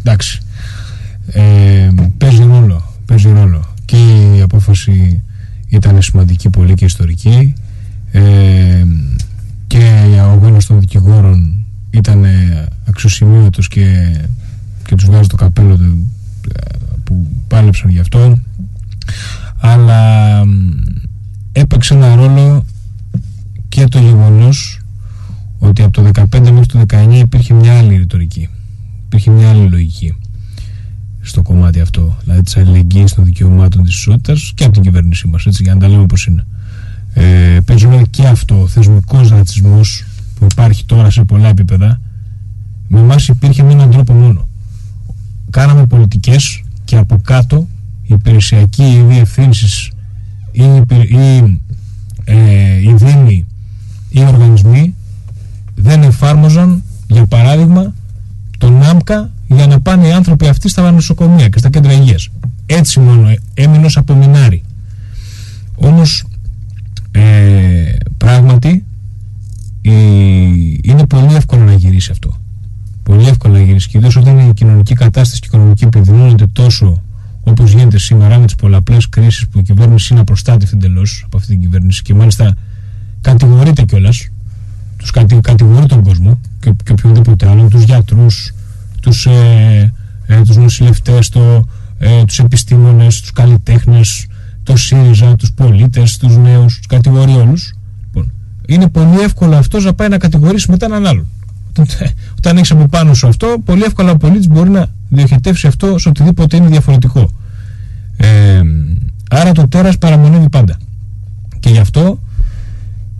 [0.00, 0.40] εντάξει.
[1.26, 1.88] Ε,
[2.18, 2.94] παίζει ρόλο.
[3.04, 3.74] Παίζει ρόλο.
[3.84, 3.96] Και
[4.36, 5.22] η απόφαση
[5.68, 7.54] ήταν σημαντική πολύ και ιστορική.
[8.10, 8.84] Ε,
[9.66, 12.24] και ο αγώνα των δικηγόρων ήταν
[12.88, 14.16] αξιοσημείωτος και,
[14.84, 16.12] και τους βγάζει το καπέλο του,
[16.54, 18.38] ε, που πάλεψαν γι' αυτό
[19.62, 20.50] αλλά μ,
[21.52, 22.64] έπαιξε ένα ρόλο
[23.68, 24.80] και το γεγονός
[25.64, 28.48] ότι από το 15 μέχρι το 19 υπήρχε μια άλλη ρητορική.
[29.04, 30.14] Υπήρχε μια άλλη λογική
[31.20, 32.16] στο κομμάτι αυτό.
[32.22, 35.80] Δηλαδή της αλληλεγγύης των δικαιωμάτων της ισότητας και από την κυβέρνησή μας, έτσι, για να
[35.80, 36.46] τα λέμε όπω είναι.
[37.14, 40.04] Ε, παίζει ρόλο και αυτό ο θεσμικός ρατσισμός
[40.38, 42.00] που υπάρχει τώρα σε πολλά επίπεδα.
[42.88, 44.48] Με εμάς υπήρχε με έναν τρόπο μόνο.
[45.50, 47.68] Κάναμε πολιτικές και από κάτω
[48.02, 49.92] οι υπηρεσιακοί διευθύνσει
[50.52, 51.60] ή, οι υπηρε- ή
[52.24, 53.46] ε, οι δήμοι
[54.08, 54.94] ή οι οργανισμοί
[55.74, 57.94] δεν εφάρμοζαν, για παράδειγμα,
[58.58, 62.28] τον ΆΜΚΑ για να πάνε οι άνθρωποι αυτοί στα νοσοκομεία και στα κέντρα υγείας.
[62.66, 64.62] Έτσι μόνο ε, έμεινε ως απομεινάρι.
[65.74, 66.24] Όμως,
[67.10, 68.84] ε, πράγματι,
[69.80, 72.36] η- είναι πολύ εύκολο να γυρίσει αυτό.
[73.02, 73.88] Πολύ εύκολο να γυρίσει.
[73.88, 77.02] Και ιδίως όταν η κοινωνική κατάσταση και η οικονομική επιδεινώνεται τόσο
[77.44, 81.48] όπως γίνεται σήμερα με τις πολλαπλές κρίσεις που η κυβέρνηση είναι απροστάτευτη εντελώς από αυτή
[81.48, 82.56] την κυβέρνηση και μάλιστα
[83.20, 84.28] κατηγορείται κιόλας
[85.02, 88.54] τους κατη, κατηγορεί τον κόσμο και, και οποιονδήποτε άλλο, τους γιατρούς,
[89.00, 89.92] τους, ε,
[90.26, 94.26] ε, τους νοσηλευτές, το, ε, τους επιστήμονες, τους καλλιτέχνες,
[94.62, 97.74] το ΣΥΡΙΖΑ, τους πολίτες, τους νέους, τους κατηγορεί όλους.
[98.04, 98.32] Λοιπόν,
[98.66, 101.26] είναι πολύ εύκολο αυτός να πάει να κατηγορήσει μετά έναν άλλον.
[101.68, 101.86] Όταν,
[102.38, 106.08] όταν έχεις από πάνω σου αυτό, πολύ εύκολα ο πολίτης μπορεί να διοχετεύσει αυτό σε
[106.08, 107.30] οτιδήποτε είναι διαφορετικό.
[108.16, 108.62] Ε,
[109.30, 110.76] άρα το τέρας παραμονεύει πάντα.
[111.60, 112.18] Και γι' αυτό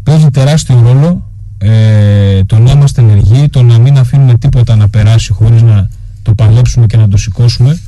[0.03, 1.32] παίζει τεράστιο ρόλο
[1.62, 5.88] ε, το να είμαστε ενεργοί, το να μην αφήνουμε τίποτα να περάσει χωρίς να
[6.22, 7.78] το παλέψουμε και να το σηκώσουμε.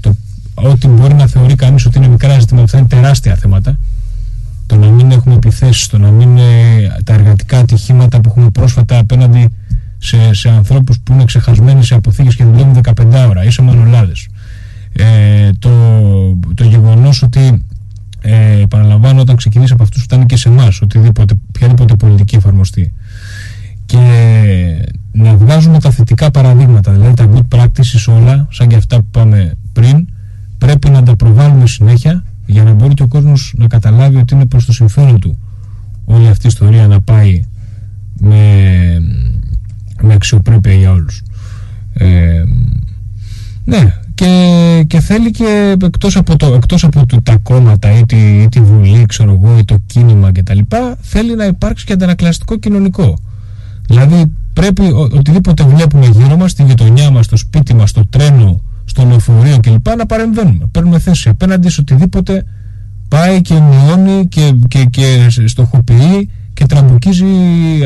[0.00, 0.16] Το,
[0.54, 3.78] ό,τι μπορεί να θεωρεί κανείς ότι είναι μικρά ζητήματα, αυτά είναι τεράστια θέματα.
[4.66, 8.98] Το να μην έχουμε επιθέσεις, το να μην είναι τα εργατικά ατυχήματα που έχουμε πρόσφατα
[8.98, 9.48] απέναντι
[9.98, 14.28] σε, σε ανθρώπους που είναι ξεχασμένοι σε αποθήκες και δουλεύουν 15 ώρα ή σε μανολάδες.
[14.92, 15.70] Ε, το,
[16.54, 17.64] το γεγονός ότι
[18.20, 22.92] ε, επαναλαμβάνω όταν ξεκινήσει από αυτούς που ήταν και σε εμάς, οποιαδήποτε πολιτική εφαρμοστεί
[23.86, 29.06] και να βγάζουμε τα θετικά παραδείγματα, δηλαδή τα good practices όλα, σαν και αυτά που
[29.10, 30.08] πάμε πριν,
[30.58, 34.46] πρέπει να τα προβάλλουμε συνέχεια για να μπορεί και ο κόσμος να καταλάβει ότι είναι
[34.46, 35.38] προς το συμφέρον του
[36.04, 37.44] όλη αυτή η ιστορία να πάει
[38.20, 38.98] με,
[40.02, 41.22] με αξιοπρέπεια για όλους.
[41.92, 42.42] Ε,
[43.64, 48.16] ναι, και, και θέλει και εκτός από, το, εκτός από το, τα κόμματα ή τη,
[48.42, 50.58] ή τη Βουλή, ξέρω εγώ, ή το κίνημα κτλ.
[51.00, 53.18] θέλει να υπάρξει και αντανακλαστικό κοινωνικό.
[53.86, 58.60] Δηλαδή πρέπει ο, οτιδήποτε βλέπουμε γύρω μας, στη γειτονιά μας, στο σπίτι μας, στο τρένο,
[58.84, 59.88] στο λεωφορείο κλπ.
[59.96, 60.66] να παρεμβαίνουμε.
[60.70, 62.44] Παίρνουμε θέση απέναντι σε οτιδήποτε
[63.08, 67.26] πάει και μειώνει και, και, και στοχοποιεί και τραμπουκίζει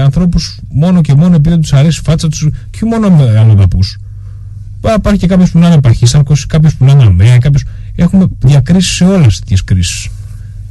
[0.03, 3.99] ανθρώπους μόνο και μόνο επειδή τους αρέσει η φάτσα τους και μόνο με αλλοδαπούς.
[4.97, 7.65] Υπάρχει και κάποιος που να είναι παχύσαρκο, κάποιος που να είναι αμαία, κάποιος...
[7.95, 10.09] Έχουμε διακρίσεις σε όλες τις κρίσεις.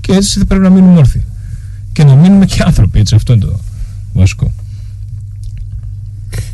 [0.01, 1.24] Και έτσι θα πρέπει να μείνουμε όρθιοι.
[1.91, 3.16] Και να μείνουμε και άνθρωποι, έτσι.
[3.16, 3.59] Αυτό είναι το
[4.14, 4.51] βασικό.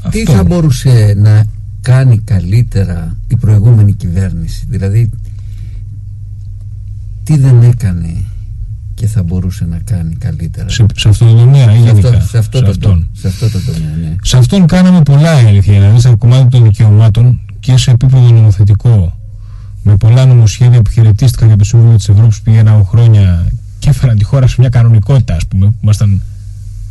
[0.09, 1.45] Τι θα μπορούσε να
[1.81, 5.09] κάνει καλύτερα η προηγούμενη κυβέρνηση, δηλαδή
[7.23, 8.23] τι δεν έκανε
[8.93, 12.09] και θα μπορούσε να κάνει καλύτερα; Σε, σε αυτό το τομέα ή γενικά.
[12.09, 13.07] Αυτό, σε, αυτό σε, το, αυτόν.
[13.13, 14.15] σε αυτό το τομέα, ναι.
[14.21, 15.73] Σε αυτόν κάναμε πολλά η αλήθεια.
[15.73, 19.17] Δηλαδή, στα κομμάτια των δικαιωμάτων και σε επίπεδο νομοθετικό,
[19.83, 24.17] με πολλά νομοσχέδια που χαιρετίστηκαν για το Συμβούλιο της Ευρώπης που πήγαιναν χρόνια και έφεραν
[24.17, 26.21] τη χώρα σε μια κανονικότητα, ας πούμε, που ήμασταν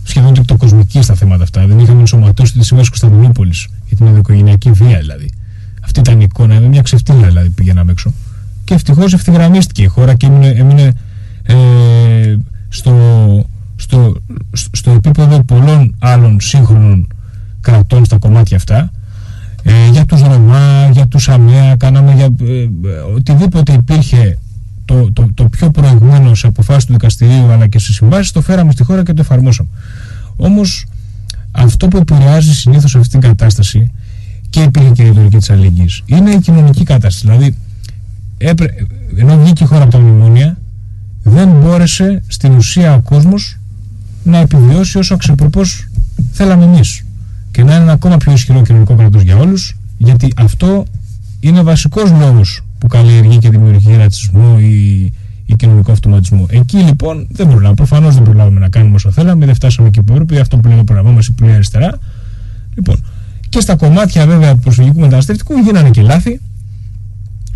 [0.03, 1.67] σχεδόν τεκτοκοσμικοί στα θέματα αυτά.
[1.67, 5.33] Δεν είχαμε ενσωματώσει τη Σύμβαση Κωνσταντινούπολης για την ενδοοικογενειακή βία δηλαδή.
[5.85, 8.13] Αυτή ήταν η εικόνα, με μια ξεφτύλα δηλαδή πήγαιναμε έξω.
[8.65, 10.93] Και ευτυχώς ευθυγραμμίστηκε η χώρα και έμεινε, έμεινε
[11.43, 12.37] ε,
[12.69, 12.95] στο,
[13.77, 14.17] στο,
[14.73, 17.09] στο επίπεδο πολλών άλλων σύγχρονων
[17.61, 18.91] κρατών στα κομμάτια αυτά
[19.69, 22.69] ε, για τους Ρωμά, για τους ΑΜΕΑ, κάναμε για ε,
[23.15, 24.39] οτιδήποτε υπήρχε
[24.85, 28.73] το, το, το πιο προηγούμενο σε αποφάσεις του δικαστηρίου αλλά και σε συμβάσεις το φέραμε
[28.73, 29.69] στη χώρα και το εφαρμόσαμε.
[30.37, 30.87] Όμως
[31.51, 33.91] αυτό που επηρεάζει συνήθως αυτή την κατάσταση
[34.51, 37.27] και υπήρχε και η ρητορική της αλληλεγγύης είναι η κοινωνική κατάσταση.
[37.27, 37.57] Δηλαδή
[38.39, 38.67] έπρε,
[39.17, 40.59] ενώ βγήκε η χώρα από τα μνημόνια
[41.23, 43.59] δεν μπόρεσε στην ουσία ο κόσμος
[44.25, 45.89] να επιβιώσει όσο αξιοπρεπώς
[46.33, 47.06] θέλαμε εμείς
[47.57, 50.85] και να είναι ένα ακόμα πιο ισχυρό κοινωνικό κράτος για όλους γιατί αυτό
[51.41, 55.05] είναι βασικός λόγος που καλλιεργεί και δημιουργεί ρατσισμό ή,
[55.47, 56.47] ή κοινωνικό αυτοματισμό.
[56.51, 57.75] Εκεί λοιπόν δεν προλάβαμε.
[57.75, 60.41] Προφανώς δεν προλάβαμε να κάνουμε όσο θέλαμε, δεν φτάσαμε εκεί που έπρεπε.
[60.41, 61.99] Αυτό που λέει το πρόγραμμά μα, η που λέει αριστερά.
[62.75, 63.05] Λοιπόν,
[63.49, 66.41] και στα κομμάτια βέβαια του προσφυγικού μεταναστευτικού γίνανε και λάθη.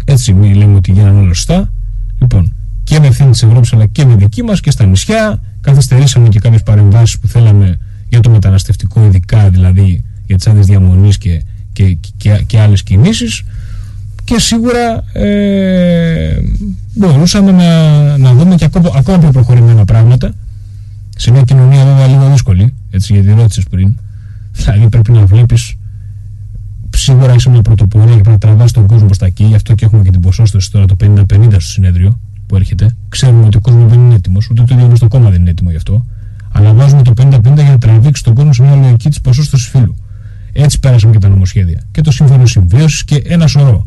[0.04, 1.72] Έτσι μην λέμε ότι γίνανε όλα σωστά.
[2.20, 5.40] Λοιπόν, και με ευθύνη της Ευρώπης αλλά και με δική μας και στα νησιά.
[5.60, 7.78] Καθυστερήσαμε και κάποιες παρεμβάσεις που θέλαμε
[8.10, 11.42] για το μεταναστευτικό, ειδικά δηλαδή για τις άδειες διαμονής και,
[11.72, 13.42] και, και, και άλλες κινήσεις.
[14.24, 16.40] Και σίγουρα ε,
[16.94, 20.32] μπορούσαμε να, να δούμε και ακόμα, ακόμα πιο προχωρημένα πράγματα
[21.16, 23.96] σε μια κοινωνία βέβαια λίγο δύσκολη, έτσι γιατί ρώτησες πριν.
[24.52, 25.74] Δηλαδή πρέπει να βλέπεις
[26.96, 29.44] σίγουρα είσαι μια πρωτοπορία και πρέπει να τραβάς τον κόσμο προ τα εκεί.
[29.44, 32.96] Γι' αυτό και έχουμε και την ποσόστοση τώρα το 50-50 στο συνέδριο που έρχεται.
[33.08, 35.70] Ξέρουμε ότι ο κόσμος δεν είναι έτοιμος, ούτε το ίδιο το κόμμα δεν είναι έτοιμο
[35.70, 36.06] γι' αυτό.
[36.52, 39.96] Αλλά βάζουμε το 50-50 για να τραβήξει τον κόσμο σε μια λογική της ποσόστοσης φύλου.
[40.52, 41.82] Έτσι πέρασαμε και τα νομοσχέδια.
[41.92, 43.86] Και το σύμφωνο συμβίωσης και ένα σωρό.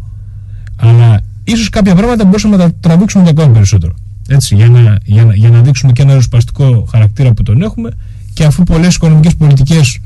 [0.76, 3.94] Αλλά ίσως κάποια πράγματα μπορούσαμε να τα τραβήξουμε και ακόμα περισσότερο.
[4.28, 7.92] Έτσι, για να, για, να, για να δείξουμε και ένα ριζοσπαστικό χαρακτήρα που τον έχουμε
[8.34, 10.00] και αφού πολλές οικονομικές πολιτικές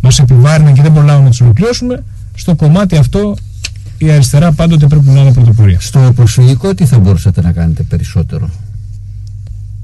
[0.00, 2.04] μας επιβάρυναν και δεν προλάβαμε να τις ολοκληρώσουμε,
[2.34, 3.36] στο κομμάτι αυτό
[3.98, 5.80] η αριστερά πάντοτε πρέπει να είναι πρωτοπορία.
[5.80, 8.50] Στο προσφυγικό τι θα μπορούσατε να κάνετε περισσότερο;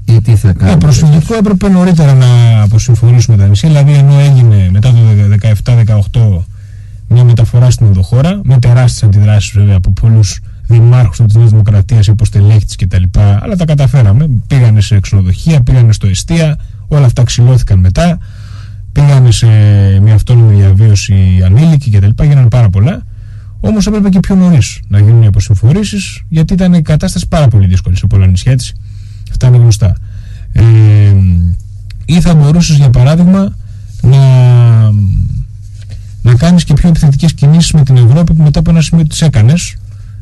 [0.07, 0.77] Ή τι θα κάνετε.
[0.77, 4.97] Το προσφυγικό έπρεπε νωρίτερα να αποσυμφωνήσουμε τα νησιά, δηλαδή ενώ έγινε μετά το
[6.13, 6.43] 17-18
[7.09, 12.65] μια μεταφορά στην οδοχώρα, με τεράστιες αντιδράσεις βέβαια από πολλούς δημάρχους της Νέας Δημοκρατίας, υποστελέχη
[12.65, 13.03] τη κτλ.
[13.41, 14.29] Αλλά τα καταφέραμε.
[14.47, 18.17] Πήγανε σε ξενοδοχεία, πήγανε στο εστία, όλα αυτά ξυλώθηκαν μετά.
[18.91, 19.47] Πήγανε σε
[20.01, 22.23] μια αυτόνομη διαβίωση ανήλικη κτλ.
[22.23, 23.03] Γίνανε πάρα πολλά.
[23.59, 27.67] Όμως έπρεπε και πιο νωρίς να γίνουν οι αποσυμφορήσεις, γιατί ήταν η κατάσταση πάρα πολύ
[27.67, 28.73] δύσκολη σε πολλά νησιά έτσι.
[29.29, 29.95] Αυτά είναι γνωστά.
[30.51, 30.63] Ε,
[32.05, 33.55] ή θα μπορούσες για παράδειγμα
[34.01, 34.17] να,
[36.21, 39.21] να κάνεις και πιο επιθετικές κινήσεις με την Ευρώπη που μετά από ένα σημείο τις
[39.21, 39.75] έκανες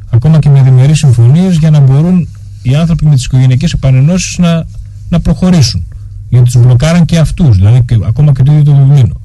[0.09, 2.27] ακόμα και με διμερείς συμφωνίες για να μπορούν
[2.61, 4.65] οι άνθρωποι με τις οικογενειακές επανενώσεις να
[5.09, 5.83] να προχωρήσουν.
[6.29, 9.21] Γιατί τους μπλοκάραν και αυτούς, δηλαδή και, ακόμα και το ίδιο το Δουβλίνο.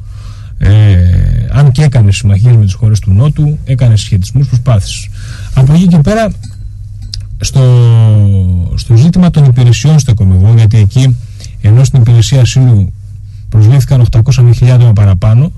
[0.58, 0.96] Ε,
[1.52, 5.08] αν και έκανε συμμαχίες με τις χώρες του Νότου, έκανες συσχετισμού, προσπάθησες.
[5.54, 6.30] Από εκεί και πέρα,
[7.41, 7.62] στο,
[8.74, 11.16] στο ζήτημα των υπηρεσιών στο Κομιγό, γιατί εκεί
[11.61, 12.93] ενώ στην υπηρεσία ασύλου
[13.49, 15.53] προσλήφθηκαν 800.000 άτομα παραπάνω,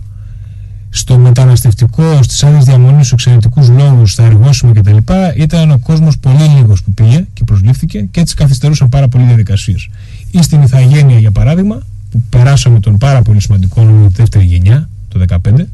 [0.90, 4.96] στο μεταναστευτικό, στις άδειε διαμονής, στους εξαιρετικούς λόγους, στα εργόσιμα κτλ.
[5.36, 9.88] ήταν ο κόσμος πολύ λίγος που πήγε και προσλήφθηκε και έτσι καθυστερούσαν πάρα πολλοί διαδικασίες.
[10.30, 14.88] Ή στην Ιθαγένεια, για παράδειγμα, που περάσαμε τον πάρα πολύ σημαντικό νόμο τη δεύτερη γενιά,
[15.08, 15.66] το 2015,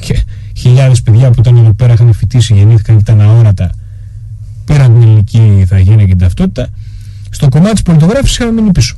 [0.00, 0.24] και
[0.56, 3.70] χιλιάδες παιδιά που ήταν εδώ πέρα είχαν φοιτήσει, γεννήθηκαν και ήταν αόρατα,
[4.66, 6.68] πήραν την ελληνική Ιθαγένεια και την ταυτότητα.
[7.30, 8.96] Στο κομμάτι της πολιτογράφησης είχαμε μείνει πίσω.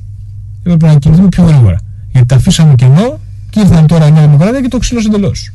[0.63, 1.79] Έπρεπε να κινηθούμε πιο γρήγορα.
[2.13, 5.53] Γιατί τα αφήσαμε κενό και ήρθαν τώρα η Νέα Δημοκρατία και το ξύλωσε εντελώς.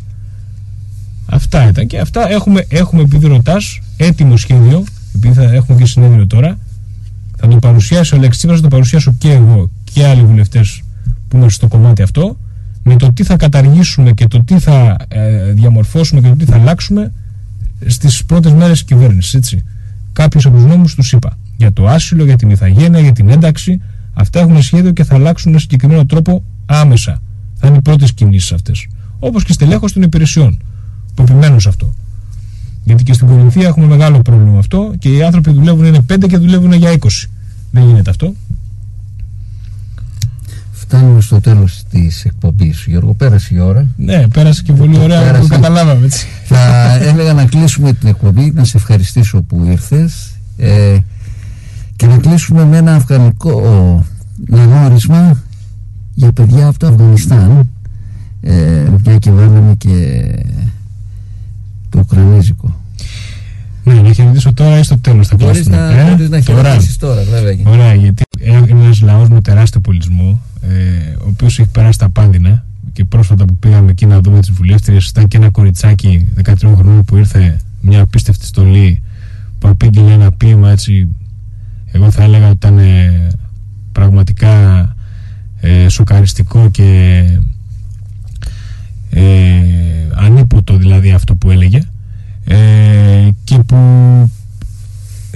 [1.25, 4.83] Αυτά ήταν και αυτά έχουμε, έχουμε επειδή ρωτάς έτοιμο σχέδιο,
[5.15, 6.57] επειδή θα έχουμε και συνέδριο τώρα,
[7.37, 10.81] θα το παρουσιάσει ο Λέξη Τσίπρας, θα το παρουσιάσω και εγώ και άλλοι βουλευτές
[11.27, 12.37] που είμαστε στο κομμάτι αυτό,
[12.83, 16.55] με το τι θα καταργήσουμε και το τι θα ε, διαμορφώσουμε και το τι θα
[16.55, 17.11] αλλάξουμε
[17.85, 19.55] στις πρώτες μέρες της κυβέρνησης.
[20.13, 21.37] Κάποιου από τους νόμους τους είπα.
[21.57, 23.81] Για το άσυλο, για την ηθαγένεια, για την ένταξη.
[24.13, 27.21] Αυτά έχουν σχέδιο και θα αλλάξουν με συγκεκριμένο τρόπο άμεσα.
[27.53, 28.87] Θα είναι οι πρώτες κινήσεις αυτές.
[29.19, 30.59] Όπως και στελέχος των υπηρεσιών
[31.15, 31.93] που επιμένουν σε αυτό.
[32.83, 36.27] Γιατί και στην Κορινθία έχουμε μεγάλο πρόβλημα με αυτό και οι άνθρωποι δουλεύουν είναι 5
[36.27, 37.07] και δουλεύουν για 20.
[37.71, 38.33] Δεν γίνεται αυτό.
[40.71, 41.82] Φτάνουμε στο τέλος τη
[42.25, 42.83] εκπομπής.
[42.87, 43.85] Γιώργο, πέρασε η ώρα.
[43.97, 45.21] Ναι, πέρασε και πολύ ωραία.
[45.21, 45.41] Πέρασε.
[45.41, 46.27] Το καταλάβαμε έτσι.
[46.45, 50.97] Θα έλεγα να κλείσουμε την εκπομπή, να σε ευχαριστήσω που ήρθες ε,
[51.95, 54.05] και να κλείσουμε με ένα αφγανικό
[54.51, 55.41] αναγνώρισμα
[56.13, 57.69] για παιδιά από το Αφγανιστάν
[58.41, 58.53] ε,
[59.05, 60.21] μια και βάλαμε και
[61.89, 62.75] το Ουκρανίζικο.
[63.83, 65.75] Ναι, να χαιρετήσω τώρα ή στο τέλος θα Μπορείς κλείσουμε.
[65.77, 66.61] να, Ε, μπορείς να τώρα.
[66.63, 67.55] χαιρετήσεις τώρα βέβαια.
[67.65, 72.65] Ωραία, γιατί είναι ένας λαός με τεράστιο πολιτισμό, ε, ο οποίος έχει περάσει τα πάνδυνα
[72.93, 77.05] και πρόσφατα που πήγαμε εκεί να δούμε τις βουλεύτριες, ήταν και ένα κοριτσάκι 13 χρονών
[77.05, 79.01] που ήρθε μια απίστευτη στολή
[79.59, 81.07] που απήγγειλε ένα ποίημα έτσι.
[81.91, 83.27] Εγώ θα έλεγα ότι ήταν ε,
[83.91, 84.95] πραγματικά
[85.59, 87.23] ε, σοκαριστικό και
[89.09, 89.23] ε,
[90.15, 91.81] ανίποτο δηλαδή αυτό που έλεγε
[92.45, 93.77] ε, και που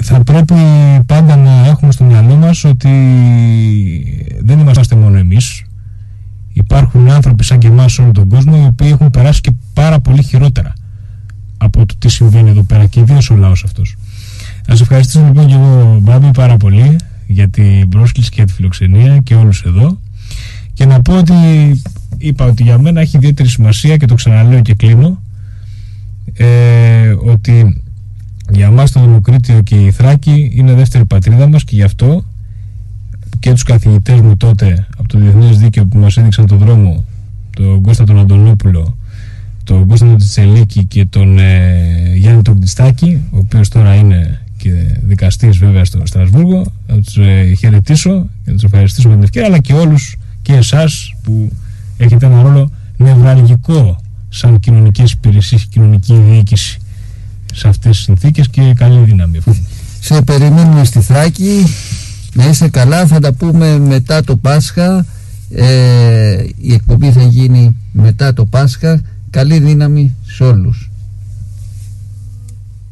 [0.02, 0.54] θα πρέπει
[1.06, 2.90] πάντα να έχουμε στο μυαλό μας ότι
[4.42, 5.64] δεν είμαστε μόνο εμείς.
[6.54, 10.00] Υπάρχουν άνθρωποι σαν και εμάς σε όλο τον κόσμο οι οποίοι έχουν περάσει και πάρα
[10.00, 10.74] πολύ χειρότερα
[11.58, 13.96] από το τι συμβαίνει εδώ πέρα και ιδίως ο λαός αυτός.
[14.68, 16.96] Να σε ευχαριστήσω λοιπόν και εγώ Μπάμπη πάρα πολύ
[17.28, 20.00] για την πρόσκληση και για τη φιλοξενία και όλους εδώ.
[20.74, 21.34] Και να πω ότι
[22.18, 25.22] είπα ότι για μένα έχει ιδιαίτερη σημασία και το ξαναλέω και κλείνω
[26.34, 27.82] ε, ότι
[28.52, 32.24] για μας το Δημοκρίτιο και η Θράκη είναι δεύτερη πατρίδα μας και γι' αυτό
[33.40, 37.06] και τους καθηγητές μου τότε από το Διεθνές Δίκαιο που μας έδειξαν τον δρόμο
[37.56, 38.98] τον Κώστα τον Αντωνόπουλο
[39.64, 44.72] τον Κώστα τον Τσελίκη και τον ε, Γιάννη τον Κτιστάκη ο οποίος τώρα είναι και
[45.04, 49.48] δικαστής βέβαια στο Στρασβούργο να τους ε, χαιρετήσω και να τους ευχαριστήσω με την ευκαιρία
[49.48, 51.52] αλλά και όλους και εσάς που
[51.98, 53.98] έχετε ένα ρόλο νευραλγικό
[54.30, 56.80] σαν κοινωνικές υπηρεσίες και κοινωνική διοίκηση
[57.57, 59.39] σε αυτές τις συνθήκες και καλή δύναμη.
[60.01, 61.65] Σε περιμένουμε στη Θράκη.
[62.33, 65.07] Να είσαι καλά, θα τα πούμε μετά το Πάσχα.
[65.51, 69.03] Ε, η εκπομπή θα γίνει μετά το Πάσχα.
[69.31, 70.91] Καλή δύναμη σε όλους.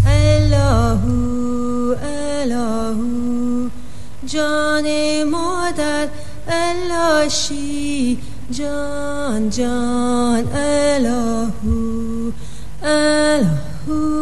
[0.05, 1.95] الهو
[2.43, 3.69] الهو
[4.33, 4.87] جان
[5.31, 6.09] مادر
[6.49, 8.17] الهشی
[8.59, 12.31] جان جان الهو
[12.85, 14.14] الهو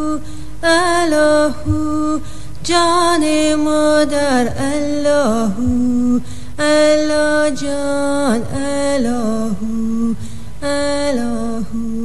[1.43, 2.21] الهو
[2.67, 3.25] جان
[3.57, 6.21] مادر الهو
[6.61, 10.15] الله جان الهو
[10.63, 11.99] الهو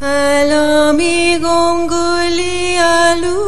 [0.00, 3.40] Alami gonguli alu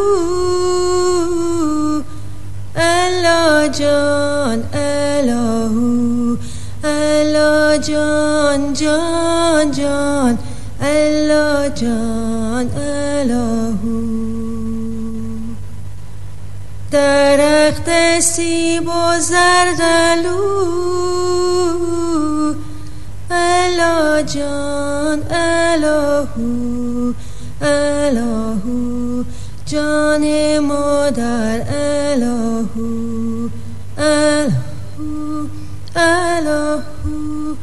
[2.74, 6.38] Allah John Allahu
[6.82, 10.32] Allah John John John
[10.80, 12.21] Allah John Allahu
[18.23, 20.37] سیب و زردالو
[23.31, 27.13] الا جان الهو
[27.61, 29.23] الهو
[29.65, 33.49] جان مادر الهو
[33.97, 35.47] الهو
[35.95, 37.55] الهو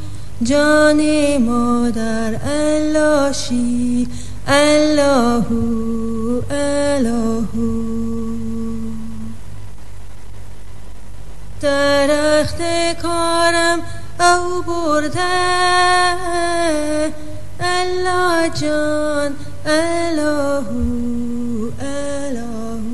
[0.43, 1.01] جان
[1.41, 4.07] مادر الاشی
[4.47, 5.61] الهو
[6.51, 7.90] الهو.
[11.61, 12.61] درخت
[13.01, 13.79] کارم
[14.19, 15.19] او برده.
[17.59, 19.35] الله جان
[19.65, 22.93] الهو الهو.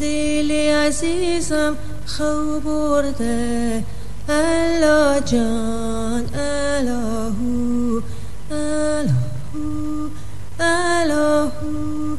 [0.00, 1.74] دل عزیزم
[2.06, 3.82] خو برده.
[4.28, 8.00] الله جان الهو
[8.50, 10.08] الهو
[10.60, 12.16] الهو.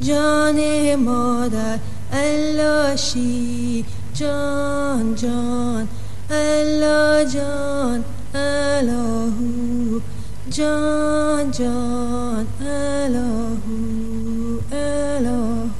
[0.00, 1.78] جان مادر
[2.10, 5.88] Aloshi, John, John,
[6.28, 10.02] Alo, John, Alohu,
[10.48, 15.79] John, John, Alohu, Alohu.